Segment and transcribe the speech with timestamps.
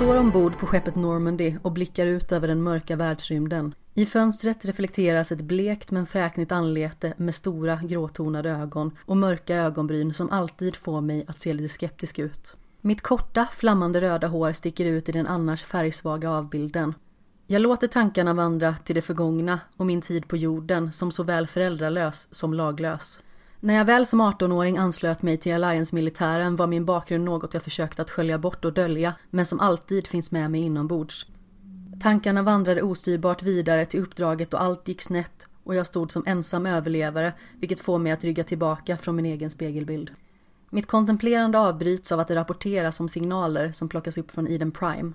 [0.00, 3.74] Jag står ombord på skeppet Normandy och blickar ut över den mörka världsrymden.
[3.94, 10.14] I fönstret reflekteras ett blekt men fräknigt anlete med stora gråtonade ögon och mörka ögonbryn
[10.14, 12.56] som alltid får mig att se lite skeptisk ut.
[12.80, 16.94] Mitt korta, flammande röda hår sticker ut i den annars färgsvaga avbilden.
[17.46, 22.28] Jag låter tankarna vandra till det förgångna och min tid på jorden som såväl föräldralös
[22.30, 23.22] som laglös.
[23.62, 28.00] När jag väl som 18-åring anslöt mig till Alliance-militären var min bakgrund något jag försökt
[28.00, 31.26] att skölja bort och dölja, men som alltid finns med mig inombords.
[32.00, 36.66] Tankarna vandrade ostyrbart vidare till uppdraget och allt gick snett och jag stod som ensam
[36.66, 40.10] överlevare, vilket får mig att rygga tillbaka från min egen spegelbild.
[40.70, 45.12] Mitt kontemplerande avbryts av att det rapporteras om signaler som plockas upp från Eden Prime.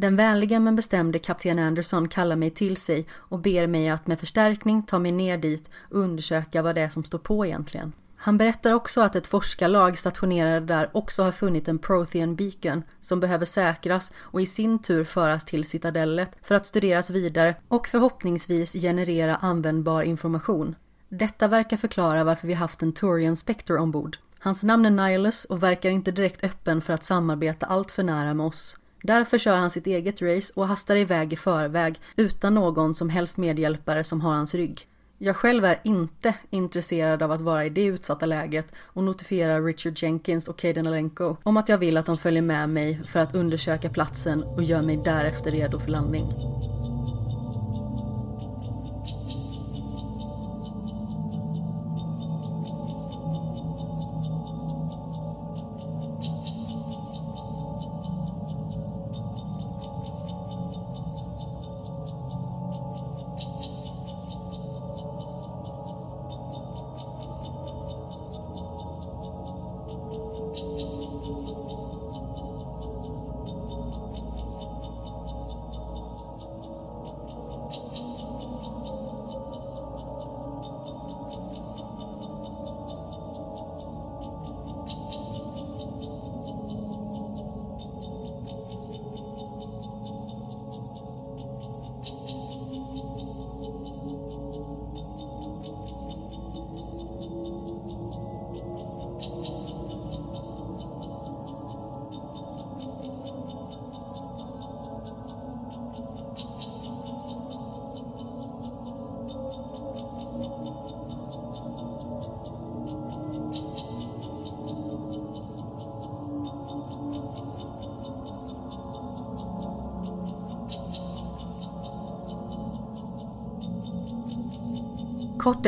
[0.00, 4.20] Den vänliga men bestämde kapten Anderson kallar mig till sig och ber mig att med
[4.20, 7.92] förstärkning ta mig ner dit och undersöka vad det är som står på egentligen.
[8.16, 13.20] Han berättar också att ett forskarlag stationerade där också har funnit en Prothean Beacon som
[13.20, 18.72] behöver säkras och i sin tur föras till citadellet för att studeras vidare och förhoppningsvis
[18.72, 20.74] generera användbar information.
[21.08, 24.16] Detta verkar förklara varför vi haft en Turian Spectre ombord.
[24.38, 28.34] Hans namn är Nihilus och verkar inte direkt öppen för att samarbeta allt för nära
[28.34, 28.76] med oss.
[29.02, 33.36] Därför kör han sitt eget race och hastar iväg i förväg utan någon som helst
[33.36, 34.86] medhjälpare som har hans rygg.
[35.20, 40.02] Jag själv är inte intresserad av att vara i det utsatta läget och notifierar Richard
[40.02, 43.34] Jenkins och Caden Alenko om att jag vill att de följer med mig för att
[43.34, 46.32] undersöka platsen och gör mig därefter redo för landning.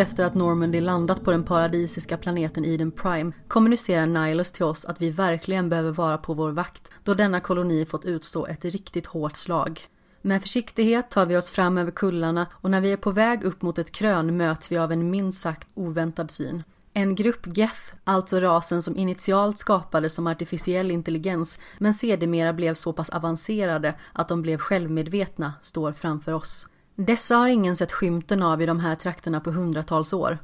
[0.01, 5.01] Efter att Normandy landat på den paradisiska planeten Eden Prime kommunicerar Nihilus till oss att
[5.01, 9.37] vi verkligen behöver vara på vår vakt då denna koloni fått utstå ett riktigt hårt
[9.37, 9.81] slag.
[10.23, 13.63] Med försiktighet tar vi oss fram över kullarna och när vi är på väg upp
[13.63, 16.63] mot ett krön möts vi av en minst sagt oväntad syn.
[16.93, 22.93] En grupp Geth, alltså rasen som initialt skapades som artificiell intelligens men sedermera blev så
[22.93, 26.67] pass avancerade att de blev självmedvetna, står framför oss.
[27.07, 30.39] Dessa har ingen sett skymten av i de här trakterna på hundratals år.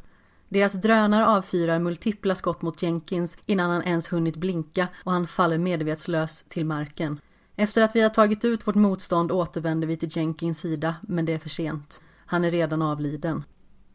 [0.48, 5.58] Deras drönare avfyrar multipla skott mot Jenkins innan han ens hunnit blinka och han faller
[5.58, 7.20] medvetslös till marken.
[7.56, 11.32] Efter att vi har tagit ut vårt motstånd återvänder vi till Jenkins sida, men det
[11.32, 12.00] är för sent.
[12.26, 13.44] Han är redan avliden.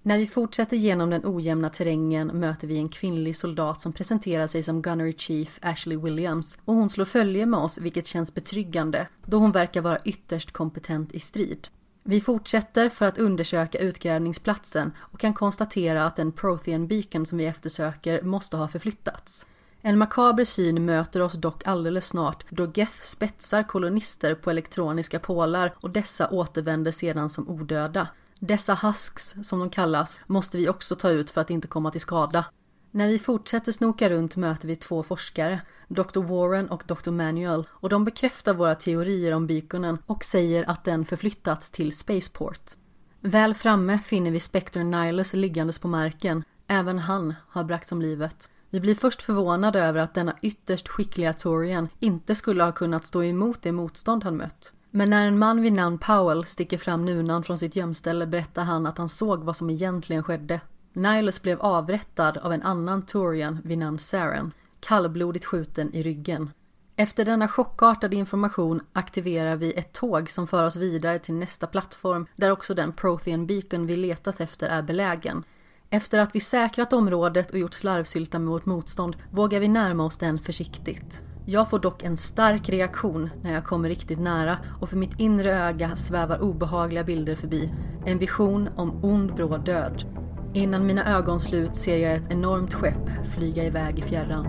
[0.01, 4.63] När vi fortsätter genom den ojämna terrängen möter vi en kvinnlig soldat som presenterar sig
[4.63, 9.37] som Gunnery Chief Ashley Williams och hon slår följe med oss vilket känns betryggande då
[9.37, 11.67] hon verkar vara ytterst kompetent i strid.
[12.03, 17.45] Vi fortsätter för att undersöka utgrävningsplatsen och kan konstatera att den Prothean Beacon som vi
[17.45, 19.45] eftersöker måste ha förflyttats.
[19.81, 25.73] En makaber syn möter oss dock alldeles snart då Geth spetsar kolonister på elektroniska pålar
[25.77, 28.07] och dessa återvänder sedan som odöda.
[28.39, 32.01] Dessa husks, som de kallas, måste vi också ta ut för att inte komma till
[32.01, 32.45] skada.
[32.93, 36.21] När vi fortsätter snoka runt möter vi två forskare, Dr.
[36.21, 37.11] Warren och Dr.
[37.11, 42.71] Manuel, och de bekräftar våra teorier om bykonen och säger att den förflyttats till Spaceport.
[43.19, 46.43] Väl framme finner vi Spectre Nihilus liggandes på marken.
[46.67, 48.49] Även han har bragts om livet.
[48.69, 53.23] Vi blir först förvånade över att denna ytterst skickliga Torian inte skulle ha kunnat stå
[53.23, 54.73] emot det motstånd han mött.
[54.91, 58.85] Men när en man vid namn Powell sticker fram nunan från sitt gömställe berättar han
[58.85, 60.61] att han såg vad som egentligen skedde.
[60.93, 66.49] Niles blev avrättad av en annan Torian vid namn Saren, kallblodigt skjuten i ryggen.
[66.95, 72.27] Efter denna chockartade information aktiverar vi ett tåg som för oss vidare till nästa plattform
[72.35, 75.43] där också den Prothean Beacon vi letat efter är belägen.
[75.89, 80.17] Efter att vi säkrat området och gjort slarvsylta med vårt motstånd vågar vi närma oss
[80.17, 81.23] den försiktigt.
[81.45, 85.55] Jag får dock en stark reaktion när jag kommer riktigt nära och för mitt inre
[85.55, 87.73] öga svävar obehagliga bilder förbi.
[88.05, 90.05] En vision om ond bråd död.
[90.53, 94.47] Innan mina ögon slut ser jag ett enormt skepp flyga iväg i fjärran.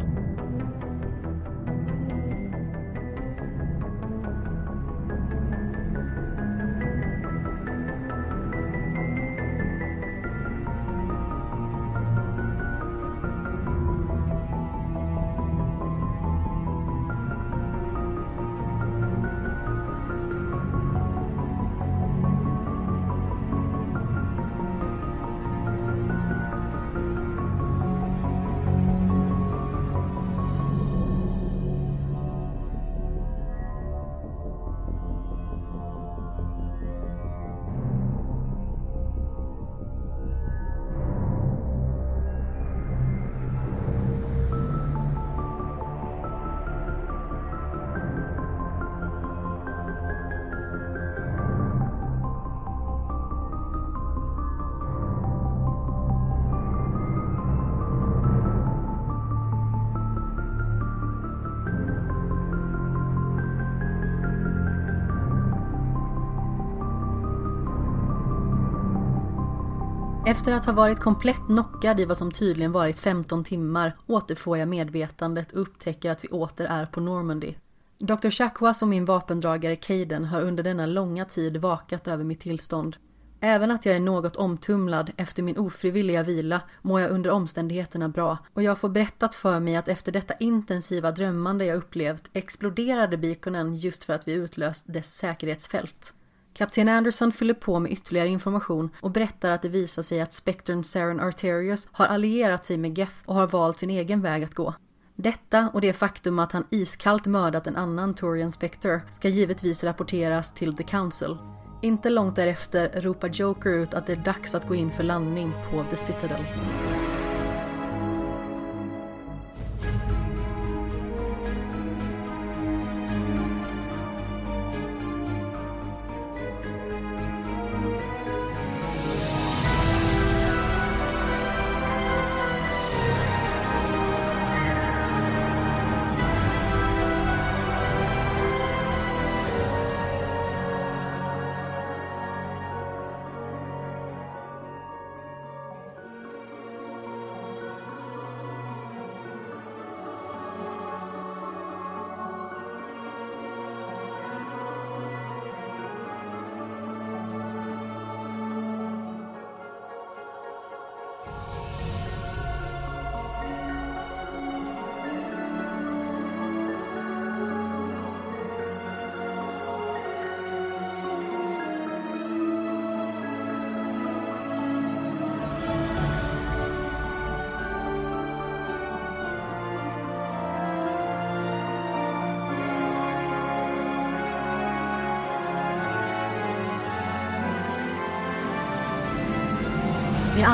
[70.33, 74.69] Efter att ha varit komplett knockad i vad som tydligen varit 15 timmar återfår jag
[74.69, 77.55] medvetandet och upptäcker att vi åter är på Normandy.
[77.99, 78.31] Dr.
[78.31, 82.97] Chakwas och min vapendragare Caden har under denna långa tid vakat över mitt tillstånd.
[83.41, 88.39] Även att jag är något omtumlad efter min ofrivilliga vila mår jag under omständigheterna bra
[88.55, 93.75] och jag får berättat för mig att efter detta intensiva drömmande jag upplevt exploderade beaconen
[93.75, 96.15] just för att vi utlöst dess säkerhetsfält.
[96.55, 100.85] Kapten Anderson fyller på med ytterligare information och berättar att det visar sig att Spectern
[100.85, 104.75] Saren Arterius har allierat sig med Geff och har valt sin egen väg att gå.
[105.17, 110.55] Detta och det faktum att han iskallt mördat en annan Torian Spectre ska givetvis rapporteras
[110.55, 111.37] till The Council.
[111.83, 115.53] Inte långt därefter ropar Joker ut att det är dags att gå in för landning
[115.71, 116.45] på The Citadel.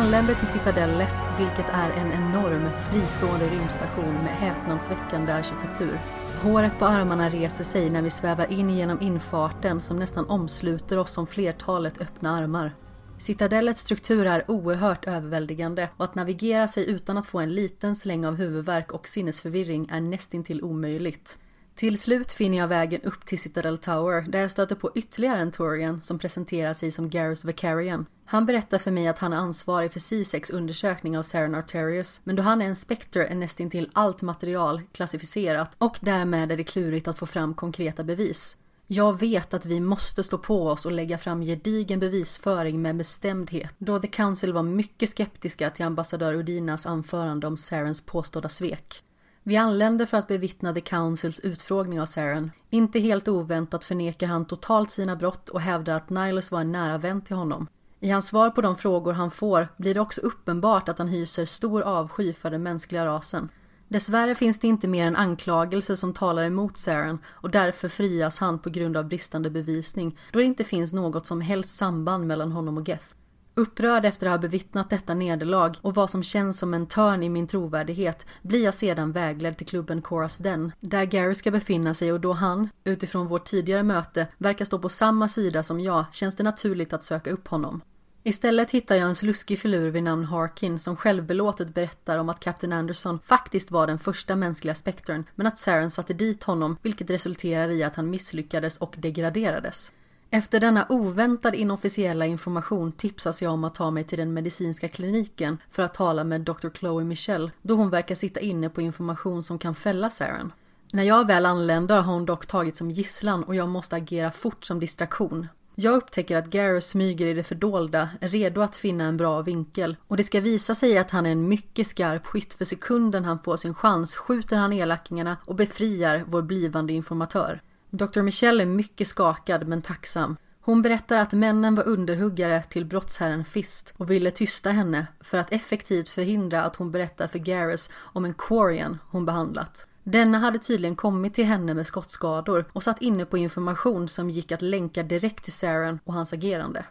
[0.08, 5.98] Anländer till Citadellet, vilket är en enorm fristående rymdstation med häpnadsväckande arkitektur.
[6.42, 11.12] Håret på armarna reser sig när vi svävar in genom infarten som nästan omsluter oss
[11.12, 12.74] som flertalet öppna armar.
[13.18, 18.26] Citadellets struktur är oerhört överväldigande och att navigera sig utan att få en liten släng
[18.26, 21.38] av huvudvärk och sinnesförvirring är nästintill omöjligt.
[21.78, 25.50] Till slut finner jag vägen upp till Citadel Tower där jag stöter på ytterligare en
[25.50, 28.06] Turian som presenterar sig som Garrus Vicarian.
[28.24, 32.36] Han berättar för mig att han är ansvarig för C6 undersökning av Saren Arterius, men
[32.36, 37.08] då han är en Spectre är nästintill allt material klassificerat och därmed är det klurigt
[37.08, 38.56] att få fram konkreta bevis.
[38.86, 43.74] Jag vet att vi måste stå på oss och lägga fram gedigen bevisföring med bestämdhet,
[43.78, 49.04] då The Council var mycket skeptiska till ambassadör Udinas anförande om Sarens påstådda svek.
[49.48, 52.50] Vi anländer för att bevittna The Councils utfrågning av Saren.
[52.70, 56.98] Inte helt oväntat förnekar han totalt sina brott och hävdar att Nihilus var en nära
[56.98, 57.66] vän till honom.
[58.00, 61.44] I hans svar på de frågor han får blir det också uppenbart att han hyser
[61.44, 63.48] stor avsky för den mänskliga rasen.
[63.88, 68.58] Dessvärre finns det inte mer än anklagelser som talar emot Saren och därför frias han
[68.58, 72.78] på grund av bristande bevisning då det inte finns något som helst samband mellan honom
[72.78, 73.17] och Geth.
[73.58, 77.28] Upprörd efter att ha bevittnat detta nederlag och vad som känns som en törn i
[77.28, 82.12] min trovärdighet blir jag sedan vägledd till klubben Coras Den, där Gary ska befinna sig
[82.12, 86.36] och då han, utifrån vårt tidigare möte, verkar stå på samma sida som jag känns
[86.36, 87.80] det naturligt att söka upp honom.
[88.22, 92.72] Istället hittar jag en sluskig filur vid namn Harkin som självbelåtet berättar om att Captain
[92.72, 97.68] Anderson faktiskt var den första mänskliga spektern, men att Saren satte dit honom vilket resulterar
[97.68, 99.92] i att han misslyckades och degraderades.
[100.30, 105.58] Efter denna oväntade inofficiella information tipsas jag om att ta mig till den medicinska kliniken
[105.70, 106.68] för att tala med Dr.
[106.78, 110.52] Chloe Michelle då hon verkar sitta inne på information som kan fälla Saren.
[110.92, 114.64] När jag väl anländer har hon dock tagit som gisslan och jag måste agera fort
[114.64, 115.48] som distraktion.
[115.74, 119.96] Jag upptäcker att Gareth smyger i det fördolda, redo att finna en bra vinkel.
[120.06, 123.38] Och det ska visa sig att han är en mycket skarp skytt för sekunden han
[123.38, 127.60] får sin chans skjuter han elakingarna och befriar vår blivande informatör.
[127.90, 128.22] Dr.
[128.22, 130.36] Michelle är mycket skakad men tacksam.
[130.60, 135.52] Hon berättar att männen var underhuggare till brottsherren Fist och ville tysta henne för att
[135.52, 139.86] effektivt förhindra att hon berättar för Garris om en Quarian hon behandlat.
[140.04, 144.52] Denna hade tydligen kommit till henne med skottskador och satt inne på information som gick
[144.52, 146.84] att länka direkt till Saren och hans agerande.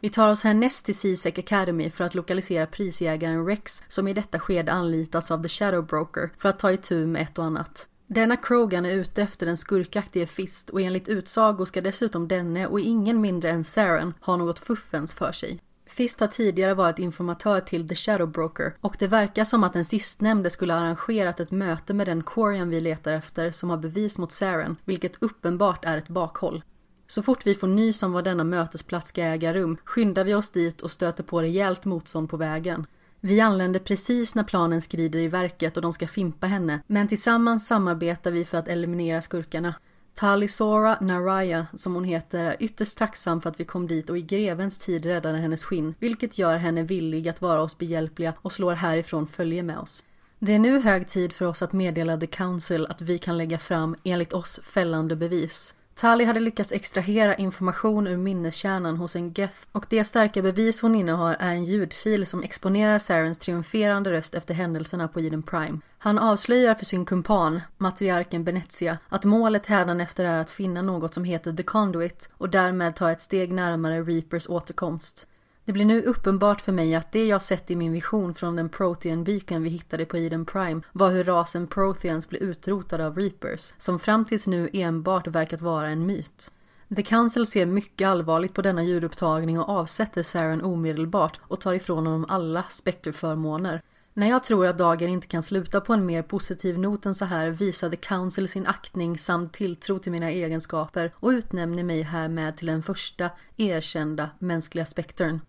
[0.00, 4.38] Vi tar oss härnäst till Seasec Academy för att lokalisera prisjägaren Rex som i detta
[4.40, 7.88] skede anlitats av The Shadow Broker för att ta itu med ett och annat.
[8.10, 12.80] Denna Krogan är ute efter den skurkaktige Fist och enligt utsago ska dessutom denne och
[12.80, 15.60] ingen mindre än Saren ha något fuffens för sig.
[15.86, 19.84] Fist har tidigare varit informatör till The Shadow Broker och det verkar som att den
[19.84, 24.18] sistnämnde skulle ha arrangerat ett möte med den Quarian vi letar efter som har bevis
[24.18, 26.62] mot Saren, vilket uppenbart är ett bakhåll.
[27.06, 30.50] Så fort vi får nys om var denna mötesplats ska äga rum skyndar vi oss
[30.50, 32.86] dit och stöter på rejält motstånd på vägen.
[33.20, 37.66] Vi anländer precis när planen skrider i verket och de ska fimpa henne, men tillsammans
[37.66, 39.74] samarbetar vi för att eliminera skurkarna.
[40.14, 44.22] Talisora Naraya, som hon heter, är ytterst tacksam för att vi kom dit och i
[44.22, 48.72] grevens tid räddade hennes skinn, vilket gör henne villig att vara oss behjälpliga och slår
[48.72, 50.02] härifrån följe med oss.
[50.38, 53.58] Det är nu hög tid för oss att meddela The Council att vi kan lägga
[53.58, 55.74] fram, enligt oss, fällande bevis.
[56.00, 60.94] Tali hade lyckats extrahera information ur minneskärnan hos en Geth och det starka bevis hon
[60.94, 65.78] innehar är en ljudfil som exponerar Sarens triumferande röst efter händelserna på Eden Prime.
[65.98, 71.24] Han avslöjar för sin kumpan, matriarken Benezia, att målet hädanefter är att finna något som
[71.24, 75.27] heter The Conduit och därmed ta ett steg närmare Reapers återkomst.
[75.68, 78.68] Det blir nu uppenbart för mig att det jag sett i min vision från den
[78.68, 83.98] Protean-byken vi hittade på Eden Prime var hur rasen Protheans blev utrotade av Reapers, som
[83.98, 86.50] fram tills nu enbart verkat vara en myt.
[86.96, 92.06] The Council ser mycket allvarligt på denna ljudupptagning och avsätter Saren omedelbart och tar ifrån
[92.06, 93.82] honom alla spektrförmåner.
[94.14, 97.24] När jag tror att dagen inte kan sluta på en mer positiv not än så
[97.24, 102.56] här visar The Council sin aktning samt tilltro till mina egenskaper och utnämner mig härmed
[102.56, 105.40] till den första erkända mänskliga spektern.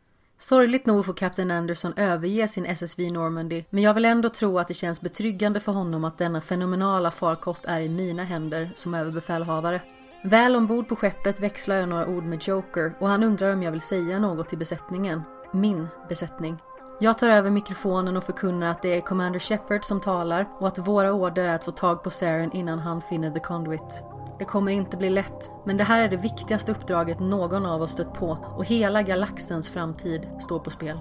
[0.41, 4.67] Sorgligt nog får Captain Anderson överge sin SSV Normandy, men jag vill ändå tro att
[4.67, 9.81] det känns betryggande för honom att denna fenomenala farkost är i mina händer som överbefälhavare.
[10.23, 13.71] Väl ombord på skeppet växlar jag några ord med Joker och han undrar om jag
[13.71, 15.21] vill säga något till besättningen.
[15.53, 16.57] Min besättning.
[16.99, 20.77] Jag tar över mikrofonen och förkunnar att det är Commander Shepard som talar och att
[20.77, 24.03] våra order är att få tag på Saren innan han finner The Conduit.
[24.39, 27.91] Det kommer inte bli lätt, men det här är det viktigaste uppdraget någon av oss
[27.91, 30.99] stött på och hela galaxens framtid står på spel.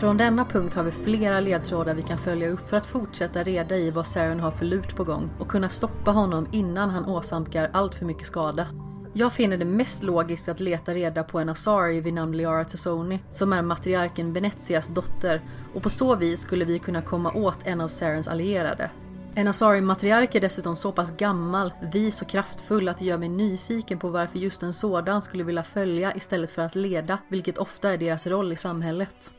[0.00, 3.76] Från denna punkt har vi flera ledtrådar vi kan följa upp för att fortsätta reda
[3.76, 7.70] i vad Saren har för lut på gång och kunna stoppa honom innan han åsamkar
[7.72, 8.66] allt för mycket skada.
[9.12, 13.20] Jag finner det mest logiskt att leta reda på en Asari vid namn Liara Tassoni
[13.30, 15.42] som är matriarken Venezias dotter
[15.74, 18.90] och på så vis skulle vi kunna komma åt en av Sarens allierade.
[19.34, 23.98] En Asari-matriark är dessutom så pass gammal, vis och kraftfull att det gör mig nyfiken
[23.98, 27.98] på varför just en sådan skulle vilja följa istället för att leda, vilket ofta är
[27.98, 29.32] deras roll i samhället.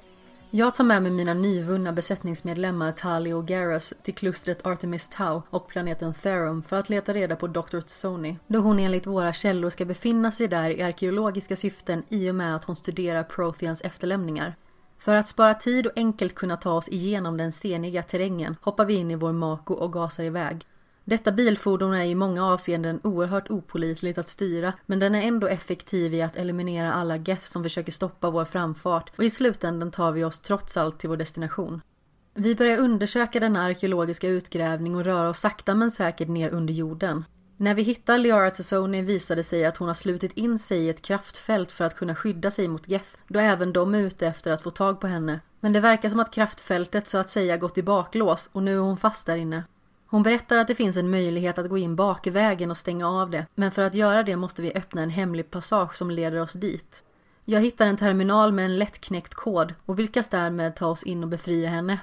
[0.53, 5.67] Jag tar med mig mina nyvunna besättningsmedlemmar Tali och Garrus till klustret Artemis Tau och
[5.67, 7.79] planeten Therum för att leta reda på Dr.
[7.79, 12.35] Tsoni, då hon enligt våra källor ska befinna sig där i arkeologiska syften i och
[12.35, 14.55] med att hon studerar Protheans efterlämningar.
[14.97, 18.93] För att spara tid och enkelt kunna ta oss igenom den steniga terrängen hoppar vi
[18.93, 20.65] in i vår Mako och gasar iväg.
[21.11, 26.13] Detta bilfordon är i många avseenden oerhört opolitligt att styra men den är ändå effektiv
[26.13, 30.23] i att eliminera alla geth som försöker stoppa vår framfart och i slutändan tar vi
[30.23, 31.81] oss trots allt till vår destination.
[32.33, 37.25] Vi börjar undersöka denna arkeologiska utgrävning och röra oss sakta men säkert ner under jorden.
[37.57, 40.89] När vi hittar Liara Tassoni visar det sig att hon har slutit in sig i
[40.89, 44.51] ett kraftfält för att kunna skydda sig mot Geth, då även de är ute efter
[44.51, 45.39] att få tag på henne.
[45.59, 48.79] Men det verkar som att kraftfältet så att säga gått i baklås och nu är
[48.79, 49.63] hon fast där inne.
[50.11, 53.45] Hon berättar att det finns en möjlighet att gå in bakvägen och stänga av det,
[53.55, 57.03] men för att göra det måste vi öppna en hemlig passage som leder oss dit.
[57.45, 61.29] Jag hittar en terminal med en lättknäckt kod och lyckas därmed ta oss in och
[61.29, 61.99] befria henne.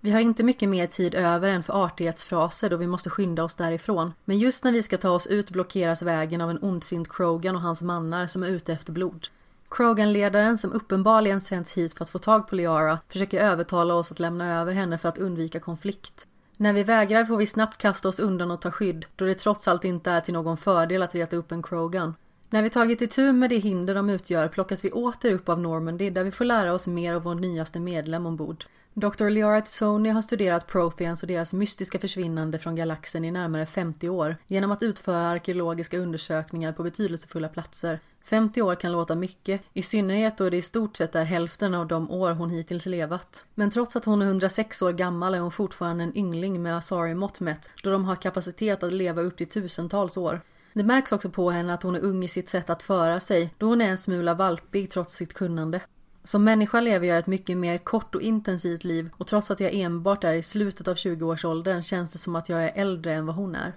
[0.00, 3.54] Vi har inte mycket mer tid över än för artighetsfraser då vi måste skynda oss
[3.54, 4.12] därifrån.
[4.24, 7.62] Men just när vi ska ta oss ut blockeras vägen av en ondsint Krogan och
[7.62, 9.28] hans mannar som är ute efter blod.
[9.70, 14.20] Krogan-ledaren, som uppenbarligen sänds hit för att få tag på Liara, försöker övertala oss att
[14.20, 16.26] lämna över henne för att undvika konflikt.
[16.56, 19.68] När vi vägrar får vi snabbt kasta oss undan och ta skydd, då det trots
[19.68, 22.14] allt inte är till någon fördel att reta upp en Krogan.
[22.50, 26.10] När vi tagit itu med det hinder de utgör plockas vi åter upp av Normandy
[26.10, 28.64] där vi får lära oss mer av vår nyaste medlem ombord.
[28.94, 29.30] Dr.
[29.30, 34.36] Liara Sony har studerat Protheans och deras mystiska försvinnande från galaxen i närmare 50 år
[34.46, 38.00] genom att utföra arkeologiska undersökningar på betydelsefulla platser.
[38.24, 41.86] 50 år kan låta mycket, i synnerhet då det i stort sett är hälften av
[41.86, 43.46] de år hon hittills levat.
[43.54, 47.40] Men trots att hon är 106 år gammal är hon fortfarande en yngling med Asari-mått
[47.40, 50.40] mätt, då de har kapacitet att leva upp till tusentals år.
[50.72, 53.54] Det märks också på henne att hon är ung i sitt sätt att föra sig,
[53.58, 55.80] då hon är en smula valpig trots sitt kunnande.
[56.24, 59.74] Som människa lever jag ett mycket mer kort och intensivt liv och trots att jag
[59.74, 63.36] enbart är i slutet av 20-årsåldern känns det som att jag är äldre än vad
[63.36, 63.72] hon är.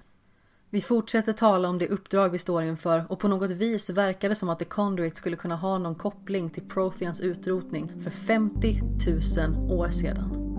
[0.70, 4.36] Vi fortsätter tala om det uppdrag vi står inför och på något vis verkar det
[4.36, 8.82] som att The Conduit skulle kunna ha någon koppling till Protheans utrotning för 50
[9.38, 10.55] 000 år sedan.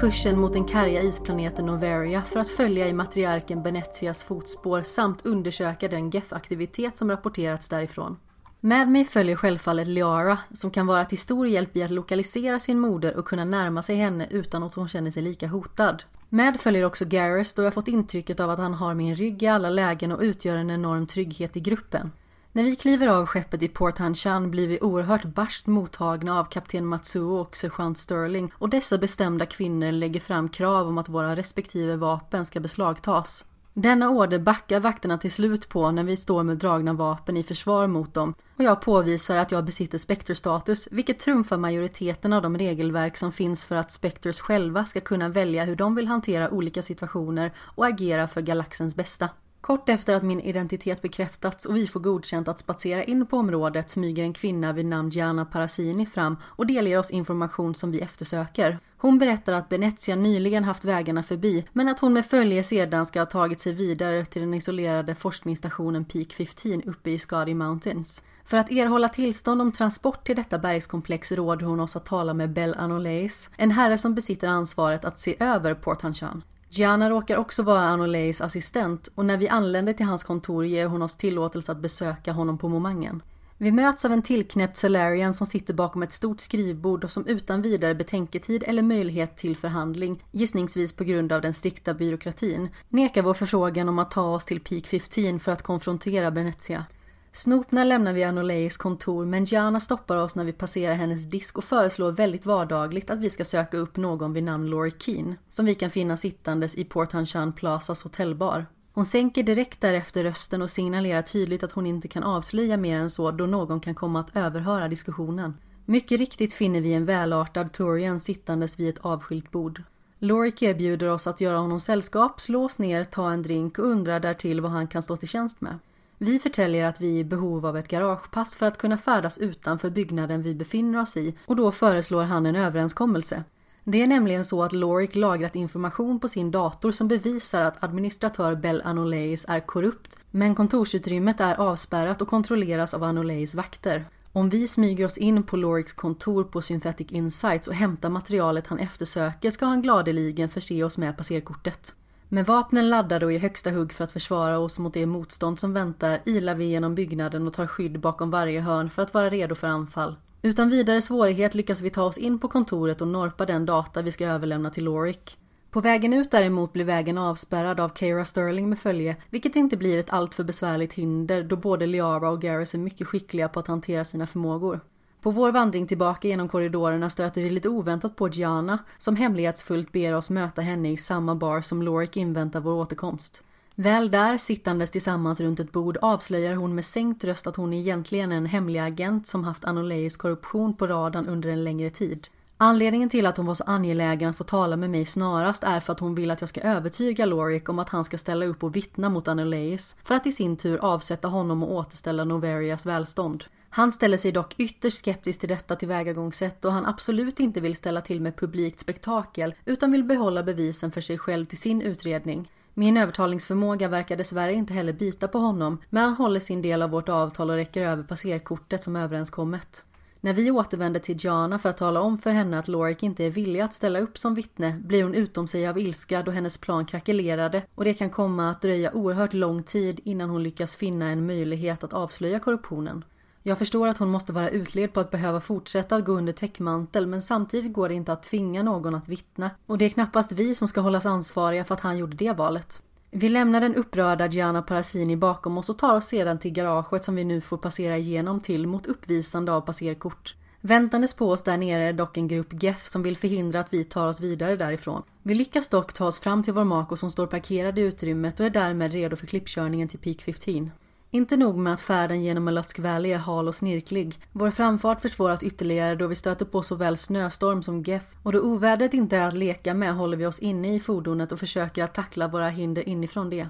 [0.00, 5.88] Kursen mot den karga isplaneten Noveria för att följa i matriarken Benetias fotspår samt undersöka
[5.88, 8.16] den Geth-aktivitet som rapporterats därifrån.
[8.60, 12.78] Med mig följer självfallet Liara som kan vara till stor hjälp i att lokalisera sin
[12.78, 16.02] moder och kunna närma sig henne utan att hon känner sig lika hotad.
[16.28, 19.46] Med följer också Garrus då jag fått intrycket av att han har min rygg i
[19.46, 22.12] alla lägen och utgör en enorm trygghet i gruppen.
[22.52, 26.86] När vi kliver av skeppet i Port Hanshan blir vi oerhört barskt mottagna av kapten
[26.86, 31.96] Matsuo och sergeant Sterling och dessa bestämda kvinnor lägger fram krav om att våra respektive
[31.96, 33.44] vapen ska beslagtas.
[33.74, 37.86] Denna order backar vakterna till slut på när vi står med dragna vapen i försvar
[37.86, 43.16] mot dem och jag påvisar att jag besitter Spectre-status vilket trumfar majoriteten av de regelverk
[43.16, 47.52] som finns för att Spectres själva ska kunna välja hur de vill hantera olika situationer
[47.58, 49.28] och agera för galaxens bästa.
[49.60, 53.90] Kort efter att min identitet bekräftats och vi får godkänt att spatsera in på området
[53.90, 58.78] smyger en kvinna vid namn Gianna Parasini fram och delger oss information som vi eftersöker.
[58.96, 63.20] Hon berättar att Venezia nyligen haft vägarna förbi men att hon med följe sedan ska
[63.20, 68.22] ha tagit sig vidare till den isolerade forskningsstationen Peak 15 uppe i Skadi Mountains.
[68.44, 72.52] För att erhålla tillstånd om transport till detta bergskomplex råder hon oss att tala med
[72.52, 76.42] Bell Anoleis, en herre som besitter ansvaret att se över Port Hanchan.
[76.72, 81.02] Gianna råkar också vara Anoleis assistent och när vi anländer till hans kontor ger hon
[81.02, 83.22] oss tillåtelse att besöka honom på momangen.
[83.56, 87.62] Vi möts av en tillknäppt Salarian som sitter bakom ett stort skrivbord och som utan
[87.62, 93.34] vidare betänketid eller möjlighet till förhandling, gissningsvis på grund av den strikta byråkratin, nekar vår
[93.34, 96.84] förfrågan om att ta oss till Peak 15 för att konfrontera Benetia.
[97.32, 101.64] Snopna lämnar vi Anoleis kontor men Gianna stoppar oss när vi passerar hennes disk och
[101.64, 105.74] föreslår väldigt vardagligt att vi ska söka upp någon vid namn Laurie Keen som vi
[105.74, 108.66] kan finna sittandes i Port Hanshan Plazas hotellbar.
[108.92, 113.10] Hon sänker direkt därefter rösten och signalerar tydligt att hon inte kan avslöja mer än
[113.10, 115.54] så då någon kan komma att överhöra diskussionen.
[115.84, 119.82] Mycket riktigt finner vi en välartad Torian sittandes vid ett avskilt bord.
[120.18, 124.20] Lorik erbjuder oss att göra honom sällskap, slå oss ner, ta en drink och undrar
[124.20, 125.78] därtill vad han kan stå till tjänst med.
[126.22, 129.90] Vi förtäljer att vi är i behov av ett garagepass för att kunna färdas utanför
[129.90, 133.44] byggnaden vi befinner oss i och då föreslår han en överenskommelse.
[133.84, 138.54] Det är nämligen så att Lorik lagrat information på sin dator som bevisar att administratör
[138.54, 144.04] Bell Anoleis är korrupt, men kontorsutrymmet är avspärrat och kontrolleras av Anoleis vakter.
[144.32, 148.78] Om vi smyger oss in på Loriks kontor på Synthetic Insights och hämtar materialet han
[148.78, 151.94] eftersöker ska han gladeligen förse oss med passerkortet.
[152.32, 155.74] Med vapnen laddade och i högsta hugg för att försvara oss mot det motstånd som
[155.74, 159.54] väntar ilar vi genom byggnaden och tar skydd bakom varje hörn för att vara redo
[159.54, 160.16] för anfall.
[160.42, 164.12] Utan vidare svårighet lyckas vi ta oss in på kontoret och norpa den data vi
[164.12, 165.36] ska överlämna till Lorik.
[165.70, 169.98] På vägen ut däremot blir vägen avspärrad av Keira Sterling med följe, vilket inte blir
[169.98, 174.04] ett alltför besvärligt hinder då både Liara och Garrus är mycket skickliga på att hantera
[174.04, 174.80] sina förmågor.
[175.20, 180.14] På vår vandring tillbaka genom korridorerna stöter vi lite oväntat på Gianna som hemlighetsfullt ber
[180.14, 183.42] oss möta henne i samma bar som Lorik inväntar vår återkomst.
[183.74, 188.32] Väl där, sittandes tillsammans runt ett bord, avslöjar hon med sänkt röst att hon egentligen
[188.32, 192.28] är en hemlig agent som haft Anoleis korruption på radarn under en längre tid.
[192.62, 195.92] Anledningen till att hon var så angelägen att få tala med mig snarast är för
[195.92, 198.76] att hon vill att jag ska övertyga Lorik om att han ska ställa upp och
[198.76, 203.44] vittna mot Anoleis för att i sin tur avsätta honom och återställa Noverias välstånd.
[203.70, 208.00] Han ställer sig dock ytterst skeptisk till detta tillvägagångssätt och han absolut inte vill ställa
[208.00, 212.50] till med publikt spektakel utan vill behålla bevisen för sig själv till sin utredning.
[212.74, 216.90] Min övertalningsförmåga verkar dessvärre inte heller bita på honom men han håller sin del av
[216.90, 219.84] vårt avtal och räcker över passerkortet som överenskommet.
[220.22, 223.30] När vi återvänder till Jana för att tala om för henne att Lorik inte är
[223.30, 226.86] villig att ställa upp som vittne blir hon utom sig av ilska då hennes plan
[226.86, 231.26] krackelerade och det kan komma att dröja oerhört lång tid innan hon lyckas finna en
[231.26, 233.04] möjlighet att avslöja korruptionen.
[233.42, 237.06] Jag förstår att hon måste vara utled på att behöva fortsätta att gå under täckmantel
[237.06, 240.54] men samtidigt går det inte att tvinga någon att vittna och det är knappast vi
[240.54, 242.82] som ska hållas ansvariga för att han gjorde det valet.
[243.12, 247.14] Vi lämnar den upprörda Gianna Parasini bakom oss och tar oss sedan till garaget som
[247.14, 250.34] vi nu får passera igenom till mot uppvisande av passerkort.
[250.60, 253.84] Väntandes på oss där nere är dock en grupp Geth som vill förhindra att vi
[253.84, 255.02] tar oss vidare därifrån.
[255.22, 258.46] Vi lyckas dock ta oss fram till vår Mako som står parkerad i utrymmet och
[258.46, 260.70] är därmed redo för klippkörningen till Peak 15.
[261.12, 264.20] Inte nog med att färden genom Malutsk Valley är hal och snirklig.
[264.32, 268.94] Vår framfart försvåras ytterligare då vi stöter på såväl snöstorm som geth och då ovädret
[268.94, 272.28] inte är att leka med håller vi oss inne i fordonet och försöker att tackla
[272.28, 273.48] våra hinder inifrån det.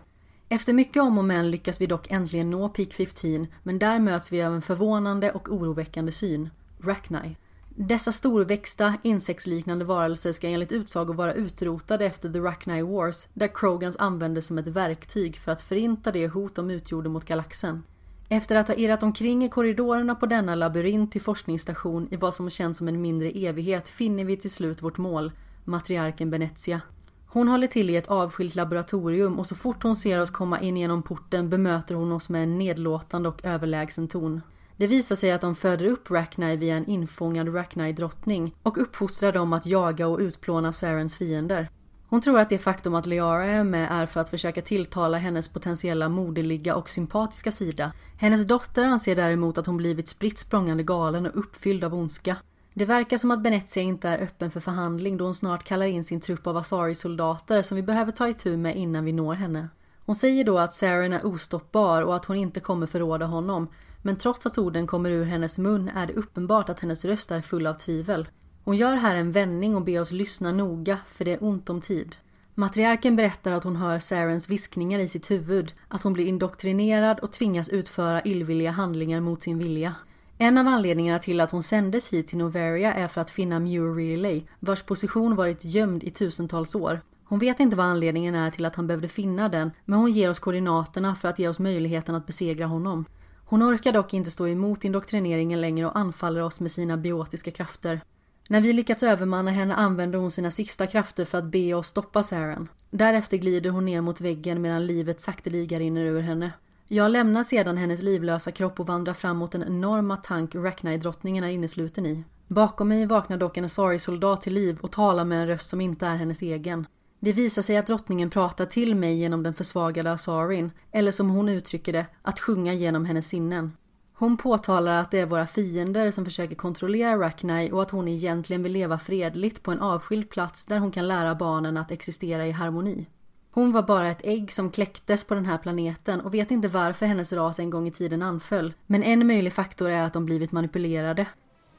[0.49, 4.33] Efter mycket om och men lyckas vi dock äntligen nå Peak 15 men där möts
[4.33, 6.51] vi av en förvånande och oroväckande syn.
[6.83, 7.37] Rachni.
[7.83, 13.97] Dessa storväxta, insektsliknande varelser ska enligt utsago vara utrotade efter The Rachni Wars, där Krogans
[13.99, 17.83] användes som ett verktyg för att förinta det hot de utgjorde mot galaxen.
[18.29, 22.51] Efter att ha irrat omkring i korridorerna på denna labyrint till forskningsstation i vad som
[22.51, 25.33] känns som en mindre evighet finner vi till slut vårt mål,
[25.65, 26.81] matriarken Benezia.
[27.27, 30.77] Hon håller till i ett avskilt laboratorium och så fort hon ser oss komma in
[30.77, 34.41] genom porten bemöter hon oss med en nedlåtande och överlägsen ton.
[34.81, 39.53] Det visar sig att de föder upp Rachni via en infångad Rachni-drottning och uppfostrar dem
[39.53, 41.71] att jaga och utplåna Sarens fiender.
[42.09, 45.49] Hon tror att det faktum att Liara är med är för att försöka tilltala hennes
[45.49, 47.93] potentiella moderliga och sympatiska sida.
[48.17, 52.37] Hennes dotter anser däremot att hon blivit spritt språngande galen och uppfylld av ondska.
[52.75, 56.05] Det verkar som att Benezia inte är öppen för förhandling då hon snart kallar in
[56.05, 59.69] sin trupp av Asari-soldater som vi behöver ta itu med innan vi når henne.
[60.07, 63.69] Hon säger då att Saren är ostoppbar och att hon inte kommer förråda honom
[64.03, 67.41] men trots att orden kommer ur hennes mun är det uppenbart att hennes röst är
[67.41, 68.29] full av tvivel.
[68.65, 71.81] Hon gör här en vändning och ber oss lyssna noga, för det är ont om
[71.81, 72.17] tid.
[72.55, 77.33] Matriarken berättar att hon hör Sarens viskningar i sitt huvud, att hon blir indoktrinerad och
[77.33, 79.95] tvingas utföra illvilliga handlingar mot sin vilja.
[80.39, 83.95] En av anledningarna till att hon sändes hit till Noveria är för att finna Muir
[83.95, 87.01] Relay, vars position varit gömd i tusentals år.
[87.25, 90.31] Hon vet inte vad anledningen är till att han behövde finna den, men hon ger
[90.31, 93.05] oss koordinaterna för att ge oss möjligheten att besegra honom.
[93.51, 98.01] Hon orkar dock inte stå emot indoktrineringen längre och anfaller oss med sina biotiska krafter.
[98.49, 102.23] När vi lyckats övermanna henne använder hon sina sista krafter för att be oss stoppa
[102.23, 102.69] Saren.
[102.91, 106.53] Därefter glider hon ner mot väggen medan livet sakteliga rinner ur henne.
[106.87, 111.49] Jag lämnar sedan hennes livlösa kropp och vandrar fram mot den enorma tank Rachni-drottningen är
[111.49, 112.25] innesluten i.
[112.47, 116.07] Bakom mig vaknar dock en Asari-soldat till liv och talar med en röst som inte
[116.07, 116.87] är hennes egen.
[117.21, 121.49] Det visar sig att drottningen pratar till mig genom den försvagade Asarin, eller som hon
[121.49, 123.73] uttrycker det, att sjunga genom hennes sinnen.
[124.13, 128.63] Hon påtalar att det är våra fiender som försöker kontrollera Rackney och att hon egentligen
[128.63, 132.51] vill leva fredligt på en avskild plats där hon kan lära barnen att existera i
[132.51, 133.07] harmoni.
[133.51, 137.07] Hon var bara ett ägg som kläcktes på den här planeten och vet inte varför
[137.07, 138.75] hennes ras en gång i tiden anföll.
[138.87, 141.27] Men en möjlig faktor är att de blivit manipulerade.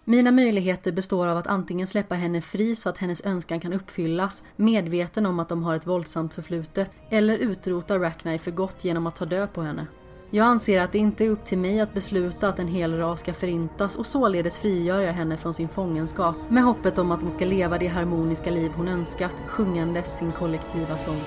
[0.05, 4.43] Mina möjligheter består av att antingen släppa henne fri så att hennes önskan kan uppfyllas,
[4.55, 9.15] medveten om att de har ett våldsamt förflutet, eller utrota Rackney för gott genom att
[9.15, 9.87] ta död på henne.
[10.29, 13.19] Jag anser att det inte är upp till mig att besluta att en hel ras
[13.19, 17.31] ska förintas och således frigör jag henne från sin fångenskap med hoppet om att hon
[17.31, 21.21] ska leva det harmoniska liv hon önskat, sjungandes sin kollektiva sång.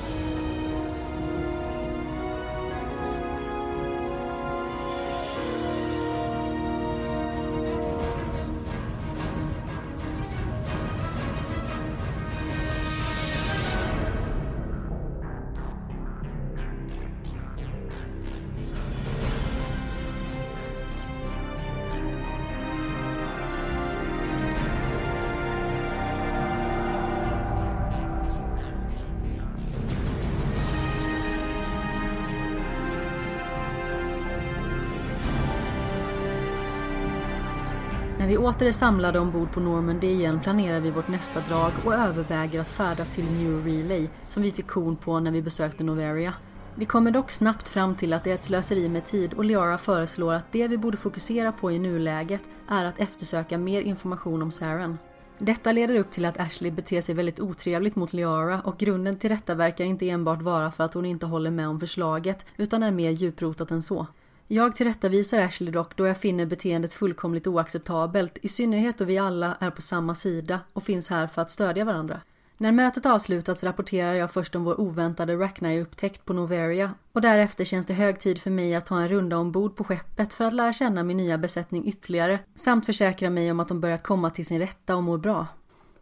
[38.64, 42.70] Åter är samlade ombord på Normandy igen planerar vi vårt nästa drag och överväger att
[42.70, 46.35] färdas till New Relay som vi fick kon på när vi besökte Noveria.
[46.74, 49.79] Vi kommer dock snabbt fram till att det är ett slöseri med tid och Liara
[49.79, 54.50] föreslår att det vi borde fokusera på i nuläget är att eftersöka mer information om
[54.50, 54.98] Saren.
[55.38, 59.31] Detta leder upp till att Ashley beter sig väldigt otrevligt mot Liara och grunden till
[59.31, 62.90] detta verkar inte enbart vara för att hon inte håller med om förslaget utan är
[62.90, 64.07] mer djuprotat än så.
[64.46, 69.57] Jag tillrättavisar Ashley dock då jag finner beteendet fullkomligt oacceptabelt, i synnerhet då vi alla
[69.61, 72.20] är på samma sida och finns här för att stödja varandra.
[72.57, 77.87] När mötet avslutats rapporterar jag först om vår oväntade Rackney-upptäckt på Noveria och därefter känns
[77.87, 80.72] det hög tid för mig att ta en runda ombord på skeppet för att lära
[80.72, 84.59] känna min nya besättning ytterligare samt försäkra mig om att de börjat komma till sin
[84.59, 85.46] rätta och mår bra.